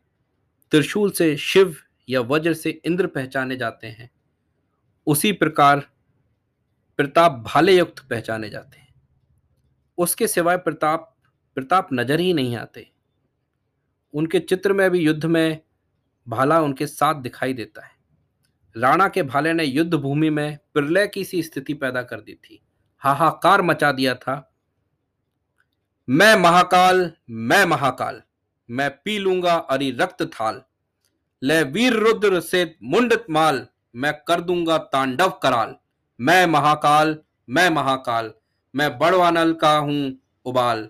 त्रिशूल 0.72 1.12
से 1.12 1.38
शिव 1.38 1.76
या 2.10 2.22
वज्र 2.22 2.54
से 2.54 2.70
इंद्र 2.86 3.08
पहचाने 3.08 3.56
जाते 3.58 3.88
हैं, 3.88 4.12
उसी 5.08 5.32
प्रकार 5.32 5.80
प्रताप 6.98 7.32
भाले 7.32 7.78
युक्त 7.78 8.00
पहचाने 8.10 8.50
जाते 8.50 8.78
हैं। 8.78 8.85
उसके 9.98 10.28
सिवाय 10.28 10.58
प्रताप 10.58 11.12
प्रताप 11.58 11.90
नज़र 11.94 12.20
ही 12.20 12.34
नहीं 12.34 12.56
आते। 12.56 12.88
उनके 14.14 14.40
चित्र 14.40 14.74
में 14.74 14.90
भी 14.92 15.00
युद्ध 15.00 15.26
में 15.26 15.60
भाला 16.28 16.60
उनके 16.62 16.88
साथ 16.88 17.16
दिखाई 17.16 17.54
देता 17.54 17.86
है। 17.86 17.94
राणा 18.76 19.08
के 19.08 19.24
भाले 19.24 19.54
ने 19.54 19.64
युद्ध 19.64 19.94
भूमि 19.94 20.30
में 20.30 20.58
प्रलय 20.74 21.08
की 21.08 21.24
सी 21.26 21.42
स्थिति 21.44 21.74
पैदा 21.74 22.02
कर 22.02 22.22
दी 22.22 22.34
थी। 22.36 22.62
हाहाकार 23.02 23.62
मचा 23.62 23.92
दिया 23.92 24.16
था। 24.16 24.36
मैं 26.08 26.36
महाकाल 26.36 27.12
मैं 27.30 27.66
महाकाल, 27.66 28.22
मैं 28.70 28.90
पी 28.96 29.18
लूँगा 29.20 29.54
अरि 29.70 29.90
रक्त 29.92 30.24
थाल। 30.32 30.62
ले 31.42 31.62
वीर 31.64 31.94
रुद्र 31.94 32.40
से 32.40 32.64
मुंडत 32.84 33.26
माल, 33.30 33.66
मैं 33.96 34.14
कर 34.28 34.42
दूँगा 34.42 34.78
तांडव 34.78 35.30
कराल। 35.44 35.76
मैं 36.20 36.46
महाकाल 36.48 37.18
मैं 37.50 37.70
महाकाल 37.70 38.34
मैं 38.76 38.98
बड़वानल 38.98 39.54
का 39.54 39.78
हूँ 39.78 40.22
उबाल। 40.46 40.90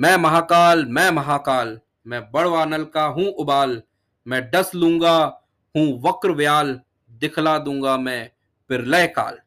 मैं 0.00 0.16
महाकाल 0.16 0.86
मैं 0.86 1.10
महाकाल। 1.10 1.80
मैं 2.06 2.32
बड़वानल 2.32 2.84
का 2.84 3.04
हूँ 3.04 3.26
उबाल। 3.26 3.82
मैं 4.26 4.50
डस 4.50 4.70
लूँगा, 4.74 5.42
हूँ 5.76 6.02
वक्र 6.02 6.30
व्याल। 6.30 6.80
दिखला 7.10 7.58
दूँगा 7.58 7.96
मैं 7.96 8.30
प्रलय 8.68 9.06
काल। 9.06 9.38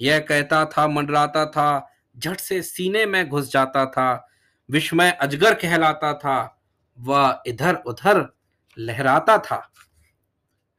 यह 0.00 0.18
कहता 0.18 0.64
था, 0.64 0.88
मंडराता 0.88 1.46
था, 1.46 1.90
झट 2.18 2.36
से 2.36 2.62
सीने 2.62 3.06
में 3.06 3.28
घुस 3.28 3.52
जाता 3.52 3.86
था। 3.86 4.28
विस्मय 4.70 5.10
अजगर 5.10 5.54
कहलाता 5.54 6.14
था, 6.14 6.62
वह 7.00 7.42
इधर 7.46 7.74
उधर 7.74 8.36
लहराता 8.78 9.38
था। 9.38 9.72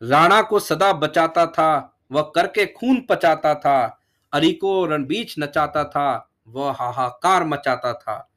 राणा 0.04 0.42
को 0.42 0.60
सदा 0.60 0.94
बचाता 0.94 1.46
था, 1.46 2.00
वह 2.12 2.32
करके 2.36 2.66
खून 2.66 3.06
पचाता 3.10 3.56
था 3.56 4.04
अरी 4.34 4.54
को 4.54 4.86
रणबीच 4.86 5.36
नचाता 5.40 5.84
था। 5.84 6.27
वह 6.48 6.72
हाहाकार 6.72 7.44
मचाता 7.44 7.94
था। 7.94 8.30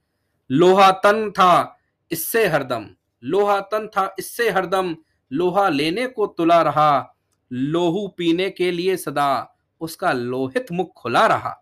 लोहा 0.51 0.91
तन 0.93 1.31
था 1.31 1.77
इससे 2.11 2.47
हरदम, 2.47 2.87
लोहा 3.23 3.61
तन 3.61 3.87
था 3.87 4.15
इससे 4.19 4.51
हरदम, 4.51 4.97
लोहा 5.31 5.69
लेने 5.69 6.07
को 6.07 6.27
तुला 6.27 6.61
रहा, 6.63 7.17
लोहू 7.51 8.07
पीने 8.09 8.51
के 8.51 8.71
लिए 8.71 8.97
सदा 8.97 9.57
उसका 9.81 10.13
लोहित 10.13 10.73
मुख 10.73 10.93
खुला 10.97 11.27
रहा। 11.27 11.57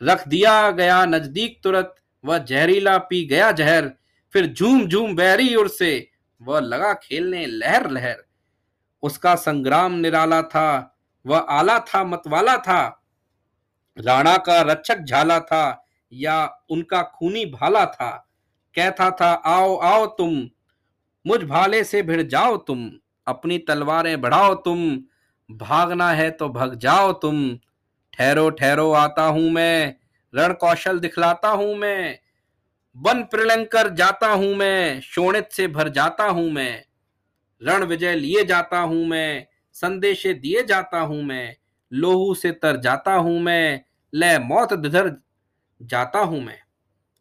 रख 0.00 0.28
दिया 0.28 0.70
गया 0.70 1.04
नज़दीक 1.04 1.60
तुरंत, 1.64 1.94
वह 2.24 2.38
जहरीला 2.38 2.96
पी 2.98 3.24
गया 3.24 3.50
जहर, 3.52 3.90
फिर 4.34 4.46
झूम 4.46 4.86
झूम 4.86 5.14
बैरी 5.16 5.54
उर 5.54 5.68
से 5.68 6.08
वह 6.40 6.60
लगा 6.60 6.92
खेलने 6.94 7.46
लहर 7.46 7.90
लहर। 7.90 8.24
उसका 9.02 9.34
संग्राम 9.34 9.92
निराला 9.92 10.42
था, 10.42 10.96
वह 11.24 11.38
आला 11.38 11.78
था, 11.78 12.04
मतवाला 12.04 12.56
था 12.58 13.01
राणा 13.98 14.36
का 14.36 14.60
रक्षक 14.62 14.98
झाला 14.98 15.40
था 15.40 15.84
या 16.12 16.48
उनका 16.70 17.02
खूनी 17.02 17.44
भाला 17.44 17.84
था। 17.86 18.10
कहता 18.74 19.10
था, 19.10 19.32
आओ 19.32 19.76
आओ 19.76 20.06
तुम, 20.06 20.48
मुझ 21.26 21.42
भाले 21.42 21.84
से 21.84 22.02
भिड़ 22.02 22.22
जाओ 22.22 22.56
तुम, 22.56 22.90
अपनी 23.26 23.58
तलवारें 23.58 24.20
बढ़ाओ 24.20 24.54
तुम, 24.54 24.98
भागना 25.50 26.10
है 26.12 26.30
तो 26.30 26.48
भग 26.48 26.74
जाओ 26.74 27.12
तुम, 27.12 27.56
ठहरो 28.12 28.50
ठहरो, 28.50 28.92
आता 28.92 29.22
हूँ 29.22 29.50
मैं, 29.50 29.94
रण 30.34 30.52
कौशल 30.52 30.98
दिखलाता 30.98 31.48
हूँ 31.48 31.76
मैं, 31.76 32.18
वन 32.96 33.22
प्रलंकर 33.22 33.94
जाता 33.94 34.28
हूँ 34.28 34.54
मैं, 34.54 35.00
शोणित 35.00 35.48
से 35.52 35.68
भर 35.68 35.88
जाता 35.88 36.24
हूँ 36.24 36.50
मैं, 36.50 36.84
रण 37.62 37.84
विजय 37.84 38.14
लिए 38.14 38.44
जाता 38.44 38.78
हूँ 38.78 39.06
मैं, 39.06 39.46
संदेशे 39.72 40.34
दिए 40.34 40.62
जाता 40.62 41.00
हूँ 41.00 41.22
मैं 41.22 41.56
लोहू 41.92 42.34
से 42.34 42.50
तर 42.52 42.76
जाता 42.76 43.14
हूँ 43.14 43.38
मैं, 43.40 43.80
ले 44.12 44.38
मौत 44.38 44.72
दिधर 44.72 45.16
जाता 45.80 46.18
हूँ 46.18 46.40
मैं। 46.40 46.58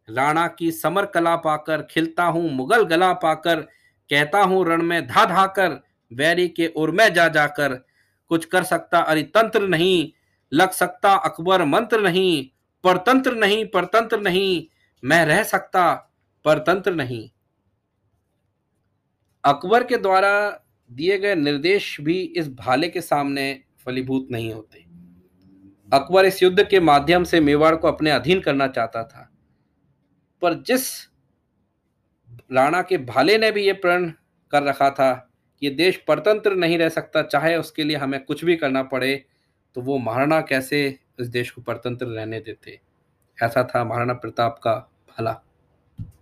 राणा 0.07 0.47
की 0.47 0.71
समर 0.71 1.05
कला 1.05 1.35
पाकर, 1.35 1.81
खिलता 1.81 2.23
हूँ 2.23 2.49
मुगल 2.51 2.83
गला 2.83 3.11
पाकर, 3.13 3.61
कहता 4.09 4.41
हूँ 4.41 4.65
रण 4.65 4.81
में 4.81 5.07
धा 5.07 5.25
धा 5.25 5.45
कर, 5.47 5.79
वैरी 6.11 6.47
के 6.47 6.67
उर 6.67 6.91
में 6.91 7.13
जा 7.13 7.27
जाकर 7.27 7.73
कुछ 8.31 8.45
कर 8.45 8.63
सकता 8.63 8.99
अरे 8.99 9.23
तंत्र 9.23 9.67
नहीं, 9.67 10.11
लग 10.51 10.71
सकता 10.71 11.13
अकबर 11.15 11.63
मंत्र 11.65 12.01
नहीं, 12.01 12.49
परतंत्र 12.83 13.35
नहीं 13.35 13.65
परतंत्र 13.65 14.19
नहीं, 14.19 14.65
मैं 15.03 15.25
रह 15.25 15.43
सकता 15.43 15.93
परतंत्र 16.45 16.93
नहीं। 16.93 17.29
अकबर 19.43 19.83
के 19.83 19.97
द्वारा 19.97 20.33
दिए 20.91 21.17
गए 21.17 21.35
निर्देश 21.35 21.95
भी 22.01 22.19
इस 22.37 22.49
भाले 22.49 22.89
के 22.89 23.01
सामने 23.01 23.63
फलीभूत 23.85 24.27
नहीं 24.31 24.53
होते। 24.53 24.79
अकबर 25.93 26.25
इस 26.25 26.41
युद्ध 26.43 26.67
के 26.67 26.79
माध्यम 26.79 27.23
से 27.23 27.39
मेवाड़ 27.39 27.75
को 27.75 27.87
अपने 27.87 28.11
अधीन 28.11 28.41
करना 28.41 28.67
चाहता 28.67 29.03
था। 29.03 29.29
पर 30.41 30.53
जिस 30.53 30.87
राणा 32.51 32.81
के 32.81 32.97
भाले 32.97 33.37
ने 33.37 33.51
भी 33.51 33.65
ये 33.65 33.73
प्रण 33.73 34.09
कर 34.51 34.63
रखा 34.63 34.89
था 34.89 35.13
कि 35.61 35.67
ये 35.67 35.73
देश 35.73 35.97
परतंत्र 36.07 36.55
नहीं 36.55 36.77
रह 36.77 36.89
सकता, 36.89 37.21
चाहे 37.21 37.55
उसके 37.55 37.83
लिए 37.83 37.97
हमें 37.97 38.23
कुछ 38.23 38.45
भी 38.45 38.55
करना 38.55 38.83
पड़े 38.83 39.25
तो 39.75 39.81
वो 39.81 39.97
महाराणा 39.97 40.41
कैसे 40.41 40.99
इस 41.19 41.27
देश 41.27 41.51
को 41.51 41.61
परतंत्र 41.61 42.05
रहने 42.05 42.39
देते? 42.39 42.79
ऐसा 43.37 43.63
था 43.65 43.83
महाराणा 43.83 44.13
प्रताप 44.13 44.59
का 44.63 44.75
भला। 45.09 45.41